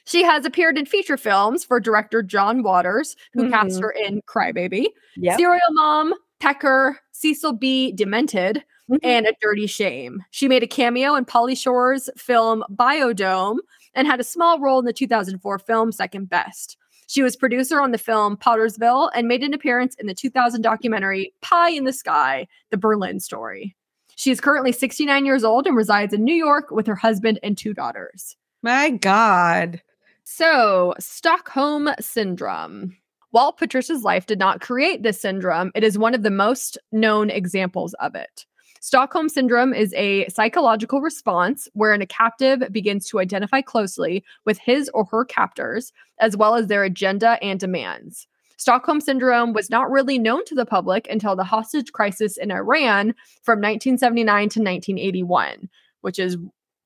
She 0.09 0.23
has 0.23 0.43
appeared 0.43 0.77
in 0.77 0.85
feature 0.87 1.17
films 1.17 1.63
for 1.63 1.79
director 1.79 2.23
John 2.23 2.63
Waters, 2.63 3.15
who 3.33 3.49
cast 3.49 3.77
Mhm. 3.79 3.81
her 3.83 3.91
in 3.91 4.21
Crybaby, 4.23 4.87
Yep. 5.17 5.37
Serial 5.37 5.61
Mom, 5.71 6.15
Pecker, 6.39 6.99
Cecil 7.11 7.53
B. 7.53 7.91
Demented, 7.91 8.63
Mhm. 8.89 8.99
and 9.03 9.27
A 9.27 9.33
Dirty 9.39 9.67
Shame. 9.67 10.23
She 10.31 10.47
made 10.47 10.63
a 10.63 10.67
cameo 10.67 11.13
in 11.13 11.25
Pauly 11.25 11.55
Shore's 11.55 12.09
film 12.17 12.63
Biodome 12.71 13.59
and 13.93 14.07
had 14.07 14.19
a 14.19 14.23
small 14.23 14.59
role 14.59 14.79
in 14.79 14.85
the 14.85 14.93
2004 14.93 15.59
film 15.59 15.91
Second 15.91 16.27
Best. 16.27 16.75
She 17.05 17.21
was 17.21 17.35
producer 17.35 17.79
on 17.79 17.91
the 17.91 17.97
film 17.99 18.35
Pottersville 18.35 19.11
and 19.13 19.27
made 19.27 19.43
an 19.43 19.53
appearance 19.53 19.93
in 19.95 20.07
the 20.07 20.15
2000 20.15 20.63
documentary 20.63 21.33
Pie 21.41 21.69
in 21.71 21.83
the 21.83 21.93
Sky, 21.93 22.47
the 22.71 22.77
Berlin 22.77 23.19
story. 23.19 23.75
She 24.15 24.31
is 24.31 24.41
currently 24.41 24.71
69 24.71 25.25
years 25.25 25.43
old 25.43 25.67
and 25.67 25.75
resides 25.77 26.13
in 26.15 26.23
New 26.23 26.33
York 26.35 26.71
with 26.71 26.87
her 26.87 26.95
husband 26.95 27.39
and 27.43 27.55
two 27.57 27.75
daughters. 27.75 28.35
My 28.63 28.89
god. 28.89 29.81
So, 30.31 30.93
Stockholm 30.99 31.89
Syndrome. 31.99 32.95
While 33.31 33.51
Patricia's 33.51 34.03
life 34.03 34.27
did 34.27 34.37
not 34.37 34.61
create 34.61 35.01
this 35.01 35.19
syndrome, 35.19 35.71
it 35.73 35.83
is 35.83 35.97
one 35.97 36.13
of 36.13 36.21
the 36.21 36.29
most 36.29 36.77
known 36.91 37.31
examples 37.31 37.95
of 37.95 38.13
it. 38.13 38.45
Stockholm 38.79 39.27
Syndrome 39.27 39.73
is 39.73 39.91
a 39.95 40.27
psychological 40.29 41.01
response 41.01 41.67
wherein 41.73 42.03
a 42.03 42.05
captive 42.05 42.61
begins 42.71 43.07
to 43.07 43.19
identify 43.19 43.61
closely 43.61 44.23
with 44.45 44.59
his 44.59 44.87
or 44.93 45.05
her 45.05 45.25
captors, 45.25 45.91
as 46.19 46.37
well 46.37 46.53
as 46.53 46.67
their 46.67 46.83
agenda 46.83 47.39
and 47.41 47.59
demands. 47.59 48.27
Stockholm 48.55 49.01
Syndrome 49.01 49.51
was 49.51 49.71
not 49.71 49.89
really 49.89 50.19
known 50.19 50.45
to 50.45 50.55
the 50.55 50.65
public 50.65 51.07
until 51.09 51.35
the 51.35 51.43
hostage 51.43 51.91
crisis 51.91 52.37
in 52.37 52.51
Iran 52.51 53.15
from 53.41 53.57
1979 53.57 54.25
to 54.27 54.59
1981, 54.59 55.69
which 56.01 56.19
is 56.19 56.37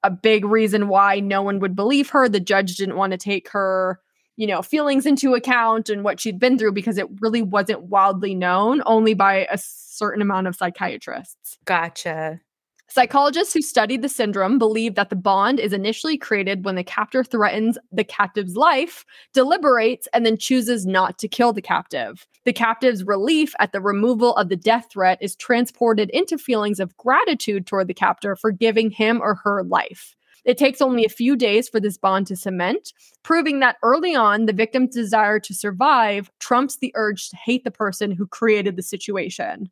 a 0.04 0.12
big 0.12 0.46
reason 0.46 0.88
why 0.88 1.20
no 1.20 1.42
one 1.42 1.60
would 1.60 1.76
believe 1.76 2.10
her. 2.10 2.28
The 2.28 2.40
judge 2.40 2.76
didn't 2.76 2.98
want 2.98 3.12
to 3.12 3.18
take 3.18 3.50
her, 3.50 4.00
you 4.36 4.48
know, 4.48 4.62
feelings 4.62 5.06
into 5.06 5.34
account 5.34 5.90
and 5.90 6.04
what 6.04 6.20
she'd 6.20 6.40
been 6.40 6.58
through 6.58 6.74
because 6.74 6.98
it 6.98 7.08
really 7.22 7.42
wasn't 7.42 7.84
wildly 7.84 8.36
known, 8.36 8.82
only 8.86 9.14
by 9.14 9.48
a 9.50 9.58
certain 9.58 10.22
amount 10.22 10.48
of 10.48 10.56
psychiatrists. 10.56 11.58
Gotcha. 11.66 12.42
Psychologists 12.94 13.56
who 13.56 13.62
studied 13.64 14.04
the 14.04 14.08
syndrome 14.08 14.60
believe 14.60 14.94
that 14.94 15.10
the 15.10 15.16
bond 15.16 15.60
is 15.60 15.74
initially 15.74 16.16
created 16.16 16.64
when 16.64 16.76
the 16.76 16.84
captor 16.84 17.24
threatens 17.24 17.76
the 17.92 18.04
captive's 18.04 18.56
life, 18.56 19.04
deliberates, 19.34 20.08
and 20.14 20.24
then 20.24 20.38
chooses 20.38 20.86
not 20.86 21.18
to 21.18 21.28
kill 21.28 21.54
the 21.54 21.60
captive. 21.60 22.28
The 22.46 22.54
captive's 22.54 23.04
relief 23.04 23.56
at 23.58 23.72
the 23.72 23.82
removal 23.82 24.36
of 24.36 24.50
the 24.50 24.56
death 24.56 24.90
threat 24.92 25.18
is 25.22 25.36
transported 25.36 26.12
into 26.12 26.38
feelings 26.38 26.80
of 26.80 26.96
gratitude 26.96 27.66
toward 27.66 27.88
the 27.88 27.96
captor 27.96 28.36
for 28.36 28.52
giving 28.52 28.92
him 28.92 29.20
or 29.24 29.34
her 29.44 29.64
life. 29.64 30.16
It 30.46 30.60
takes 30.60 30.80
only 30.80 31.04
a 31.04 31.10
few 31.10 31.36
days 31.36 31.68
for 31.68 31.80
this 31.80 31.98
bond 31.98 32.28
to 32.28 32.36
cement, 32.36 32.94
proving 33.24 33.60
that 33.62 33.78
early 33.82 34.14
on, 34.14 34.46
the 34.46 34.54
victim's 34.54 34.94
desire 34.94 35.40
to 35.40 35.54
survive 35.56 36.30
trumps 36.38 36.78
the 36.78 36.92
urge 36.94 37.30
to 37.30 37.38
hate 37.38 37.64
the 37.64 37.72
person 37.72 38.12
who 38.12 38.28
created 38.28 38.76
the 38.76 38.84
situation. 38.84 39.72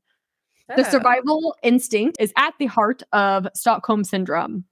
The 0.75 0.83
survival 0.83 1.55
instinct 1.63 2.17
is 2.19 2.33
at 2.37 2.53
the 2.59 2.67
heart 2.67 3.03
of 3.13 3.47
Stockholm 3.53 4.03
Syndrome. 4.03 4.65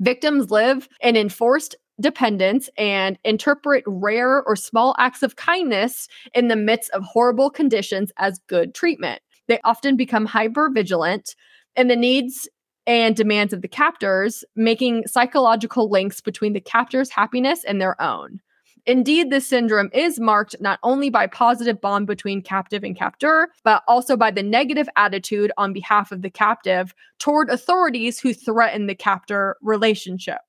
Victims 0.00 0.50
live 0.50 0.88
in 1.00 1.16
enforced 1.16 1.74
dependence 2.00 2.70
and 2.78 3.18
interpret 3.24 3.82
rare 3.86 4.42
or 4.44 4.54
small 4.54 4.94
acts 4.98 5.22
of 5.22 5.36
kindness 5.36 6.08
in 6.34 6.48
the 6.48 6.56
midst 6.56 6.90
of 6.90 7.02
horrible 7.02 7.50
conditions 7.50 8.12
as 8.18 8.40
good 8.46 8.74
treatment. 8.74 9.20
They 9.48 9.60
often 9.64 9.96
become 9.96 10.26
hyper 10.26 10.70
vigilant 10.72 11.34
in 11.74 11.88
the 11.88 11.96
needs 11.96 12.48
and 12.86 13.16
demands 13.16 13.52
of 13.52 13.62
the 13.62 13.68
captors, 13.68 14.44
making 14.54 15.06
psychological 15.06 15.90
links 15.90 16.20
between 16.20 16.52
the 16.52 16.60
captor's 16.60 17.10
happiness 17.10 17.64
and 17.64 17.80
their 17.80 18.00
own. 18.00 18.40
Indeed, 18.88 19.28
this 19.28 19.46
syndrome 19.46 19.90
is 19.92 20.18
marked 20.18 20.56
not 20.60 20.78
only 20.82 21.10
by 21.10 21.26
positive 21.26 21.78
bond 21.78 22.06
between 22.06 22.40
captive 22.40 22.82
and 22.82 22.96
captor, 22.96 23.50
but 23.62 23.82
also 23.86 24.16
by 24.16 24.30
the 24.30 24.42
negative 24.42 24.88
attitude 24.96 25.52
on 25.58 25.74
behalf 25.74 26.10
of 26.10 26.22
the 26.22 26.30
captive 26.30 26.94
toward 27.18 27.50
authorities 27.50 28.18
who 28.18 28.32
threaten 28.32 28.86
the 28.86 28.94
captor 28.94 29.58
relationship. 29.60 30.40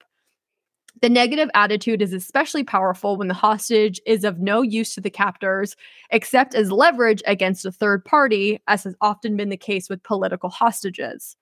The 1.01 1.09
negative 1.09 1.49
attitude 1.53 2.01
is 2.01 2.13
especially 2.13 2.63
powerful 2.63 3.17
when 3.17 3.27
the 3.27 3.33
hostage 3.33 3.99
is 4.05 4.23
of 4.23 4.39
no 4.39 4.61
use 4.61 4.95
to 4.95 5.01
the 5.01 5.09
captors 5.09 5.75
except 6.09 6.55
as 6.55 6.71
leverage 6.71 7.21
against 7.27 7.65
a 7.65 7.73
third 7.73 8.05
party, 8.05 8.61
as 8.69 8.85
has 8.85 8.95
often 9.01 9.35
been 9.35 9.49
the 9.49 9.57
case 9.57 9.89
with 9.89 10.01
political 10.03 10.49
hostages. 10.49 11.35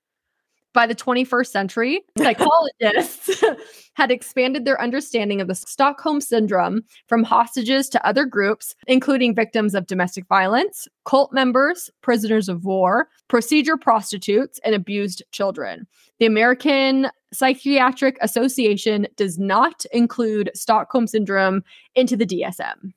By 0.73 0.85
the 0.85 0.95
21st 0.95 1.47
century, 1.47 2.01
psychologists 2.17 3.43
had 3.95 4.11
expanded 4.11 4.63
their 4.63 4.79
understanding 4.79 5.41
of 5.41 5.47
the 5.47 5.55
Stockholm 5.55 6.21
syndrome 6.21 6.83
from 7.07 7.23
hostages 7.23 7.89
to 7.89 8.05
other 8.05 8.25
groups, 8.25 8.75
including 8.85 9.33
victims 9.33 9.73
of 9.73 9.87
domestic 9.87 10.27
violence, 10.27 10.87
cult 11.05 11.33
members, 11.33 11.89
prisoners 12.01 12.47
of 12.47 12.63
war, 12.63 13.07
procedure 13.27 13.77
prostitutes, 13.77 14.59
and 14.63 14.75
abused 14.75 15.23
children. 15.31 15.87
The 16.19 16.27
American 16.27 17.09
Psychiatric 17.33 18.17
Association 18.21 19.07
does 19.15 19.39
not 19.39 19.85
include 19.91 20.51
Stockholm 20.53 21.07
syndrome 21.07 21.63
into 21.95 22.15
the 22.15 22.25
DSM. 22.25 22.93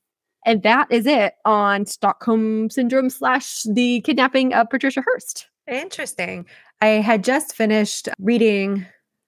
And 0.46 0.62
that 0.62 0.90
is 0.90 1.06
it 1.06 1.34
on 1.44 1.86
Stockholm 1.86 2.70
syndrome 2.70 3.10
slash 3.10 3.62
the 3.64 4.00
kidnapping 4.02 4.54
of 4.54 4.70
Patricia 4.70 5.02
Hearst. 5.02 5.48
Interesting. 5.66 6.46
I 6.80 6.86
had 6.88 7.24
just 7.24 7.54
finished 7.54 8.08
reading 8.18 8.86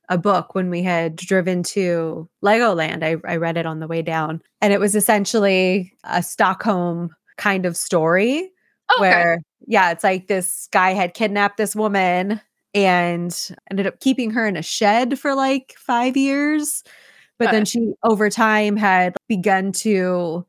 a 0.09 0.19
book 0.19 0.55
when 0.55 0.69
we 0.71 0.83
had 0.83 1.17
driven 1.17 1.63
to 1.63 2.29
Legoland. 2.45 3.03
I, 3.03 3.17
I 3.31 3.37
read 3.37 3.57
it 3.57 3.67
on 3.67 3.81
the 3.81 3.87
way 3.87 4.03
down, 4.03 4.43
and 4.61 4.73
it 4.73 4.81
was 4.81 4.95
essentially 4.95 5.93
a 6.05 6.23
Stockholm 6.23 7.15
kind 7.39 7.67
of 7.67 7.77
story 7.77 8.51
Oh, 8.91 8.97
Okay. 8.99 9.01
where, 9.11 9.39
yeah, 9.67 9.91
it's 9.93 10.05
like 10.05 10.27
this 10.27 10.69
guy 10.73 10.91
had 10.93 11.15
kidnapped 11.15 11.57
this 11.57 11.75
woman 11.75 12.41
and 12.75 13.49
ended 13.71 13.87
up 13.87 14.01
keeping 14.01 14.31
her 14.33 14.47
in 14.47 14.57
a 14.57 14.63
shed 14.63 15.19
for 15.19 15.35
like 15.35 15.75
five 15.79 16.17
years. 16.17 16.83
But 17.39 17.51
then 17.53 17.65
she, 17.65 17.93
over 18.05 18.29
time, 18.31 18.77
had 18.77 19.17
begun 19.29 19.73
to 19.73 20.47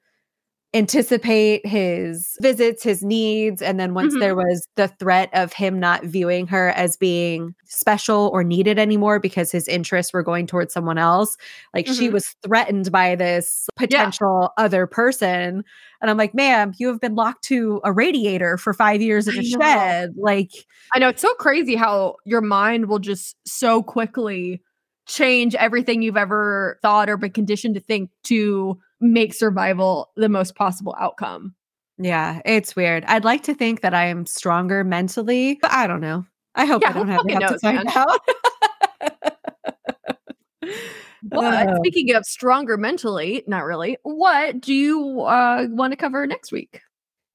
anticipate 0.75 1.65
his 1.65 2.35
visits, 2.41 2.81
his 2.83 3.03
needs. 3.03 3.61
And 3.61 3.79
then 3.79 3.93
once 3.93 4.15
Mhm. 4.15 4.19
there 4.19 4.35
was 4.35 4.67
the 4.75 4.87
threat 4.87 5.29
of 5.33 5.53
him 5.53 5.79
not 5.79 6.03
viewing 6.03 6.47
her 6.47 6.69
as 6.71 6.97
being 6.97 7.53
special 7.65 8.31
or 8.33 8.43
needed 8.43 8.79
anymore 8.79 9.19
because 9.19 9.51
his 9.51 9.67
interests 9.67 10.11
were 10.13 10.23
going 10.23 10.47
towards 10.47 10.73
someone 10.73 10.97
else, 10.97 11.37
like 11.75 11.85
she 11.85 12.09
Mhm. 12.09 12.13
was 12.13 12.25
threatened 12.43 12.91
by 12.91 13.15
this 13.15 13.67
potential 13.75 14.51
other 14.57 14.87
person. 14.87 15.63
And 16.01 16.09
I'm 16.09 16.17
like, 16.17 16.33
ma'am, 16.33 16.73
you 16.79 16.87
have 16.87 16.99
been 16.99 17.15
locked 17.15 17.43
to 17.45 17.79
a 17.83 17.93
radiator 17.93 18.57
for 18.57 18.73
five 18.73 19.01
years 19.01 19.27
in 19.27 19.37
a 19.37 19.43
shed. 19.43 20.13
Like, 20.17 20.49
I 20.95 20.99
know 20.99 21.09
it's 21.09 21.21
so 21.21 21.33
crazy 21.35 21.75
how 21.75 22.15
your 22.25 22.41
mind 22.41 22.87
will 22.87 22.99
just 22.99 23.35
so 23.45 23.83
quickly 23.83 24.61
change 25.05 25.53
everything 25.55 26.01
you've 26.01 26.17
ever 26.17 26.79
thought 26.81 27.09
or 27.09 27.17
been 27.17 27.31
conditioned 27.31 27.75
to 27.75 27.81
think 27.81 28.09
to 28.23 28.79
make 29.03 29.33
survival 29.33 30.11
the 30.15 30.29
most 30.29 30.55
possible 30.55 30.95
outcome. 30.99 31.53
yeah, 31.97 32.41
it's 32.45 32.75
weird. 32.75 33.03
I'd 33.05 33.23
like 33.25 33.43
to 33.43 33.53
think 33.53 33.81
that 33.81 33.93
I 33.93 34.05
am 34.07 34.25
stronger 34.25 34.83
mentally, 34.83 35.59
but 35.61 35.71
I 35.71 35.85
don't 35.87 36.01
know. 36.01 36.25
I 36.55 36.65
hope 36.65 36.81
Yeah, 36.81 36.89
I 36.89 36.93
don't 36.93 37.07
have, 37.07 37.21
have 37.29 37.39
to 37.39 37.39
knows, 37.51 37.61
find 37.61 37.83
man? 37.83 37.87
out. 37.95 38.19
But 41.23 41.67
Oh. 41.69 41.75
speaking 41.77 42.13
of 42.15 42.25
stronger 42.25 42.77
mentally, 42.77 43.43
not 43.47 43.63
really. 43.63 43.97
What 44.03 44.59
do 44.59 44.73
you 44.73 45.21
uh, 45.21 45.67
want 45.69 45.91
to 45.91 45.97
cover 45.97 46.27
next 46.27 46.51
week? 46.51 46.81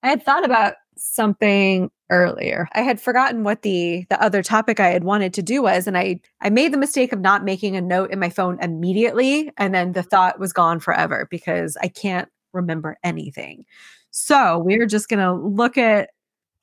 I 0.03 0.09
had 0.09 0.23
thought 0.23 0.45
about 0.45 0.75
something 0.97 1.91
earlier. 2.11 2.69
I 2.73 2.83
had 2.83 3.01
forgotten 3.01 3.45
what 3.45 3.63
the 3.63 4.07
the 4.11 4.23
other 4.23 4.43
topic 4.43 4.81
I 4.81 4.89
had 4.89 5.05
wanted 5.05 5.35
to 5.35 5.43
do 5.43 5.63
was 5.63 5.87
and 5.87 5.97
I 5.97 6.21
I 6.41 6.51
made 6.51 6.73
the 6.73 6.79
mistake 6.79 7.13
of 7.13 7.21
not 7.21 7.45
making 7.45 7.77
a 7.77 7.81
note 7.81 8.11
in 8.11 8.19
my 8.19 8.31
phone 8.31 8.59
immediately 8.63 9.51
and 9.59 9.75
then 9.75 9.93
the 9.93 10.03
thought 10.03 10.39
was 10.39 10.53
gone 10.53 10.81
forever 10.81 11.29
because 11.31 11.77
I 11.83 11.89
can't 11.89 12.29
remember 12.53 12.97
anything. 13.05 13.65
So, 14.11 14.59
we're 14.59 14.87
just 14.87 15.09
going 15.09 15.21
to 15.21 15.33
look 15.33 15.77
at 15.79 16.11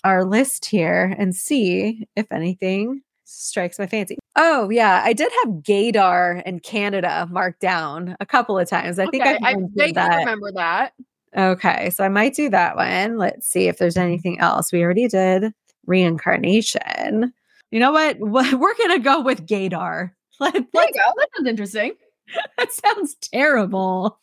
our 0.03 0.25
list 0.25 0.65
here 0.65 1.15
and 1.17 1.35
see 1.35 2.07
if 2.15 2.31
anything 2.31 3.01
strikes 3.23 3.79
my 3.79 3.87
fancy. 3.87 4.17
Oh, 4.35 4.69
yeah, 4.69 5.01
I 5.03 5.13
did 5.13 5.31
have 5.43 5.55
Gaydar 5.55 6.41
and 6.45 6.61
Canada 6.61 7.27
marked 7.31 7.61
down 7.61 8.15
a 8.19 8.25
couple 8.25 8.57
of 8.57 8.69
times. 8.69 8.99
I 8.99 9.07
think 9.07 9.23
okay, 9.23 9.37
I 9.41 9.51
I 9.51 9.53
mentioned 9.53 9.71
vaguely 9.75 9.93
that. 9.93 10.17
remember 10.19 10.51
that. 10.53 10.93
Okay, 11.37 11.89
so 11.89 12.03
I 12.03 12.09
might 12.09 12.33
do 12.33 12.49
that 12.49 12.75
one. 12.75 13.17
Let's 13.17 13.47
see 13.47 13.67
if 13.67 13.77
there's 13.77 13.97
anything 13.97 14.39
else. 14.39 14.71
We 14.71 14.83
already 14.83 15.07
did 15.07 15.51
reincarnation. 15.85 17.33
You 17.71 17.79
know 17.79 17.91
what? 17.91 18.17
We're 18.19 18.75
gonna 18.77 18.99
go 18.99 19.21
with 19.21 19.45
Gaydar. 19.45 20.11
Let- 20.39 20.53
There 20.53 20.61
you 20.63 20.93
go. 20.93 21.13
That 21.17 21.27
sounds 21.35 21.47
interesting. 21.49 21.91
that 22.57 22.71
sounds 22.71 23.15
terrible 23.15 24.19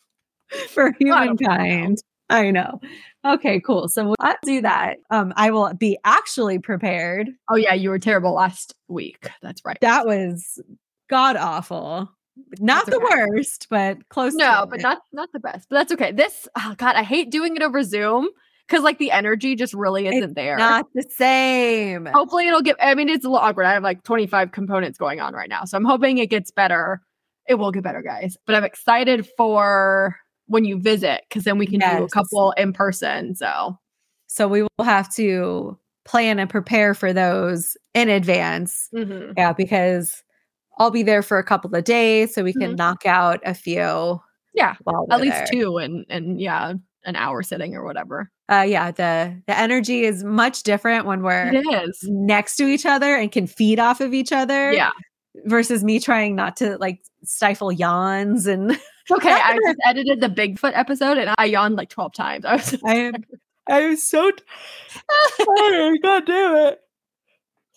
for 0.69 0.87
I 0.87 0.91
don't 0.91 1.01
know. 1.01 1.15
humankind. 1.49 2.03
I 2.29 2.51
know. 2.51 2.79
Okay, 3.25 3.59
cool. 3.59 3.87
So 3.89 4.15
I'll 4.19 4.35
do 4.43 4.61
that. 4.61 4.97
Um, 5.11 5.33
I 5.35 5.51
will 5.51 5.73
be 5.75 5.97
actually 6.03 6.57
prepared. 6.59 7.29
Oh 7.49 7.55
yeah, 7.55 7.73
you 7.73 7.89
were 7.89 7.99
terrible 7.99 8.33
last 8.33 8.73
week. 8.87 9.29
That's 9.41 9.61
right. 9.65 9.77
That 9.81 10.05
was 10.07 10.59
god 11.09 11.35
awful. 11.35 12.09
Not 12.59 12.85
That's 12.85 12.97
the 12.97 13.03
okay. 13.03 13.25
worst, 13.31 13.67
but 13.69 14.09
close. 14.09 14.33
No, 14.33 14.61
to 14.61 14.67
but 14.67 14.81
not 14.81 14.99
not 15.11 15.29
the 15.33 15.39
best. 15.39 15.67
But 15.69 15.75
that's 15.77 15.91
okay. 15.93 16.11
This 16.11 16.47
oh 16.57 16.73
god, 16.77 16.95
I 16.95 17.03
hate 17.03 17.29
doing 17.31 17.55
it 17.55 17.61
over 17.61 17.83
Zoom 17.83 18.27
because 18.67 18.83
like 18.83 18.97
the 18.97 19.11
energy 19.11 19.55
just 19.55 19.73
really 19.73 20.07
isn't 20.07 20.33
there. 20.35 20.57
not 20.57 20.85
the 20.95 21.03
same. 21.15 22.05
Hopefully 22.07 22.47
it'll 22.47 22.61
get. 22.61 22.75
I 22.81 22.95
mean, 22.95 23.09
it's 23.09 23.25
a 23.25 23.29
little 23.29 23.45
awkward. 23.45 23.65
I 23.65 23.73
have 23.73 23.83
like 23.83 24.03
25 24.03 24.51
components 24.51 24.97
going 24.97 25.19
on 25.19 25.33
right 25.33 25.49
now, 25.49 25.63
so 25.65 25.77
I'm 25.77 25.85
hoping 25.85 26.17
it 26.17 26.29
gets 26.29 26.49
better. 26.51 27.01
It 27.47 27.55
will 27.55 27.71
get 27.71 27.83
better, 27.83 28.01
guys. 28.01 28.35
But 28.47 28.55
I'm 28.55 28.63
excited 28.63 29.27
for 29.37 30.15
when 30.47 30.65
you 30.65 30.79
visit 30.79 31.21
because 31.29 31.43
then 31.43 31.57
we 31.57 31.67
can 31.67 31.79
do 31.79 32.03
a 32.03 32.09
couple 32.09 32.51
in 32.57 32.73
person. 32.73 33.35
So 33.35 33.77
So 34.27 34.47
we 34.47 34.63
will 34.63 34.85
have 34.85 35.13
to 35.15 35.77
plan 36.05 36.39
and 36.39 36.49
prepare 36.49 36.93
for 36.93 37.13
those 37.13 37.77
in 37.93 38.09
advance. 38.09 38.89
mhm. 38.93 39.33
Yeah, 39.37 39.53
because 39.53 40.23
I'll 40.79 40.91
be 40.91 41.03
there 41.03 41.21
for 41.21 41.37
a 41.37 41.43
couple 41.43 41.73
of 41.75 41.83
days 41.83 42.33
so 42.33 42.43
we 42.43 42.53
can 42.53 42.73
Mhm. 42.73 42.77
knock 42.77 43.05
out 43.05 43.39
a 43.45 43.53
few. 43.53 44.21
yeah, 44.53 44.75
at 45.11 45.19
least 45.21 45.35
there. 45.37 45.47
two 45.51 45.77
and 45.77 46.05
and 46.09 46.39
yeah, 46.39 46.73
an 47.05 47.15
hour 47.15 47.41
sitting 47.43 47.75
or 47.75 47.83
whatever. 47.83 48.29
Uh, 48.51 48.65
yeah, 48.67 48.91
the 48.91 49.41
the 49.47 49.57
energy 49.57 50.03
is 50.03 50.23
much 50.23 50.63
different 50.63 51.05
when 51.05 51.23
we're 51.23 51.61
next 52.03 52.55
to 52.57 52.65
each 52.67 52.85
other 52.85 53.15
and 53.15 53.31
can 53.31 53.47
feed 53.47 53.79
off 53.79 53.99
of 54.01 54.13
each 54.13 54.31
other. 54.31 54.71
Yeah. 54.71 54.91
Versus 55.45 55.83
me 55.83 55.99
trying 55.99 56.35
not 56.35 56.55
to 56.57 56.77
like 56.77 57.01
stifle 57.23 57.71
yawns 57.71 58.45
and 58.45 58.71
okay. 59.11 59.31
I 59.31 59.57
just 59.65 59.79
edited 59.83 60.21
the 60.21 60.29
Bigfoot 60.29 60.73
episode 60.75 61.17
and 61.17 61.33
I 61.39 61.45
yawned 61.45 61.75
like 61.75 61.89
12 61.89 62.13
times. 62.13 62.45
I 62.47 62.55
was 62.55 62.75
I 62.85 62.95
am 62.95 63.15
I 63.67 63.79
am 63.81 63.95
so 63.97 64.29
t- 64.29 64.43
tired. 65.57 65.97
Can't 66.03 66.25
do 66.27 66.55
it. 66.67 66.79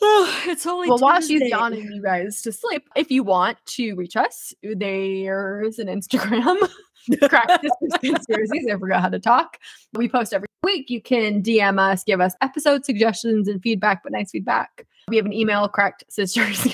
Oh, 0.03 0.43
it's 0.47 0.67
only 0.67 0.89
well, 0.89 0.99
while 0.99 1.21
she's 1.21 1.43
yawning 1.43 1.91
you 1.93 2.03
guys 2.03 2.43
to 2.43 2.53
sleep, 2.53 2.89
if 2.97 3.11
you 3.11 3.23
want 3.23 3.59
to 3.67 3.95
reach 3.95 4.17
us, 4.17 4.55
uh, 4.65 4.75
there's 4.77 5.79
an 5.79 5.89
Instagram. 5.89 6.69
Cracked 7.29 7.63
Sisters 7.63 8.01
Conspiracies. 8.01 8.67
I 8.69 8.77
forgot 8.79 9.01
how 9.01 9.09
to 9.11 9.21
talk. 9.21 9.59
We 9.93 10.09
post 10.09 10.35
every 10.35 10.49
week. 10.65 10.91
You 10.91 11.01
can 11.01 11.41
DM 11.41 11.79
us, 11.79 12.03
give 12.03 12.21
us 12.21 12.35
episode 12.41 12.85
suggestions 12.85 13.47
and 13.47 13.63
feedback, 13.63 14.03
but 14.03 14.11
nice 14.11 14.33
feedback. 14.33 14.85
We 15.09 15.17
have 15.17 15.25
an 15.25 15.33
email, 15.33 15.69
cracked 15.69 16.03
sisters 16.09 16.67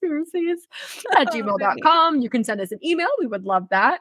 conspiracies 0.00 0.66
at 1.16 1.28
Oh, 1.32 1.32
gmail.com. 1.32 2.20
You 2.20 2.30
can 2.30 2.44
send 2.44 2.60
us 2.60 2.72
an 2.72 2.84
email. 2.84 3.08
We 3.18 3.26
would 3.26 3.44
love 3.44 3.68
that. 3.70 4.00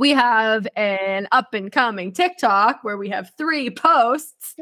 We 0.00 0.12
have 0.12 0.66
an 0.76 1.28
up 1.30 1.52
and 1.52 1.70
coming 1.70 2.10
TikTok 2.10 2.78
where 2.82 2.96
we 2.96 3.10
have 3.10 3.32
three 3.36 3.68
posts. 3.68 4.54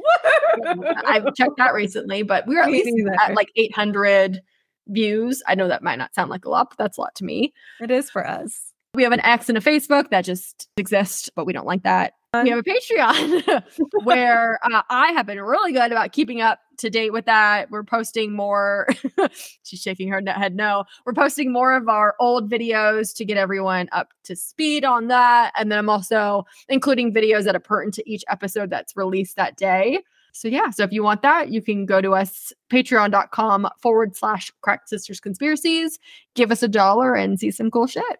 I've 1.06 1.32
checked 1.36 1.58
that 1.58 1.74
recently, 1.74 2.24
but 2.24 2.44
we're 2.48 2.60
at 2.60 2.72
least 2.72 2.90
at 3.20 3.36
like 3.36 3.52
800 3.54 4.40
views. 4.88 5.40
I 5.46 5.54
know 5.54 5.68
that 5.68 5.84
might 5.84 5.94
not 5.94 6.12
sound 6.12 6.28
like 6.28 6.44
a 6.44 6.50
lot, 6.50 6.70
but 6.70 6.78
that's 6.78 6.98
a 6.98 7.00
lot 7.02 7.14
to 7.14 7.24
me. 7.24 7.54
It 7.80 7.92
is 7.92 8.10
for 8.10 8.26
us. 8.26 8.67
We 8.98 9.04
have 9.04 9.12
an 9.12 9.24
X 9.24 9.48
and 9.48 9.56
a 9.56 9.60
Facebook 9.60 10.10
that 10.10 10.24
just 10.24 10.68
exists, 10.76 11.30
but 11.36 11.44
we 11.46 11.52
don't 11.52 11.68
like 11.68 11.84
that. 11.84 12.14
We 12.34 12.50
have 12.50 12.58
a 12.58 12.64
Patreon 12.64 13.62
where 14.02 14.58
uh, 14.64 14.82
I 14.90 15.12
have 15.12 15.24
been 15.24 15.40
really 15.40 15.72
good 15.72 15.92
about 15.92 16.10
keeping 16.10 16.40
up 16.40 16.58
to 16.78 16.90
date 16.90 17.12
with 17.12 17.24
that. 17.26 17.70
We're 17.70 17.84
posting 17.84 18.32
more. 18.32 18.88
She's 19.62 19.80
shaking 19.80 20.08
her 20.08 20.20
head 20.26 20.56
no. 20.56 20.82
We're 21.06 21.12
posting 21.12 21.52
more 21.52 21.76
of 21.76 21.88
our 21.88 22.16
old 22.18 22.50
videos 22.50 23.14
to 23.14 23.24
get 23.24 23.36
everyone 23.36 23.88
up 23.92 24.08
to 24.24 24.34
speed 24.34 24.84
on 24.84 25.06
that. 25.06 25.52
And 25.56 25.70
then 25.70 25.78
I'm 25.78 25.88
also 25.88 26.44
including 26.68 27.14
videos 27.14 27.44
that 27.44 27.54
are 27.54 27.60
pertinent 27.60 27.94
to 27.94 28.10
each 28.10 28.24
episode 28.28 28.68
that's 28.68 28.96
released 28.96 29.36
that 29.36 29.56
day. 29.56 30.00
So 30.32 30.48
yeah, 30.48 30.70
so 30.70 30.82
if 30.82 30.92
you 30.92 31.04
want 31.04 31.22
that, 31.22 31.52
you 31.52 31.62
can 31.62 31.86
go 31.86 32.00
to 32.00 32.14
us 32.14 32.52
patreon.com 32.68 33.68
forward 33.80 34.16
slash 34.16 34.50
cracked 34.60 34.88
sisters 34.88 35.20
conspiracies, 35.20 36.00
give 36.34 36.50
us 36.50 36.64
a 36.64 36.68
dollar 36.68 37.14
and 37.14 37.38
see 37.38 37.52
some 37.52 37.70
cool 37.70 37.86
shit. 37.86 38.18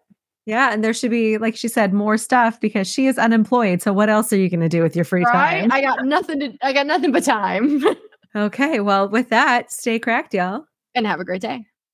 Yeah, 0.49 0.73
and 0.73 0.83
there 0.83 0.93
should 0.95 1.11
be, 1.11 1.37
like 1.37 1.55
she 1.55 1.67
said, 1.67 1.93
more 1.93 2.17
stuff 2.17 2.59
because 2.59 2.87
she 2.91 3.05
is 3.05 3.19
unemployed. 3.19 3.81
So 3.83 3.93
what 3.93 4.09
else 4.09 4.33
are 4.33 4.37
you 4.37 4.49
going 4.49 4.61
to 4.61 4.69
do 4.69 4.81
with 4.81 4.95
your 4.95 5.05
free 5.05 5.23
Right? 5.25 5.61
time? 5.61 5.71
I 5.71 5.79
got 5.81 6.03
nothing 6.05 6.39
to 6.39 6.53
I 6.63 6.73
got 6.73 6.87
nothing 6.87 7.11
but 7.11 7.23
time. 7.23 7.83
okay, 8.35 8.79
well, 8.79 9.07
with 9.07 9.29
that, 9.29 9.71
stay 9.71 9.99
cracked, 9.99 10.33
y'all. 10.33 10.65
and 10.95 11.05
have 11.05 11.19
a 11.19 11.25
great 11.25 11.41
day. 11.41 11.65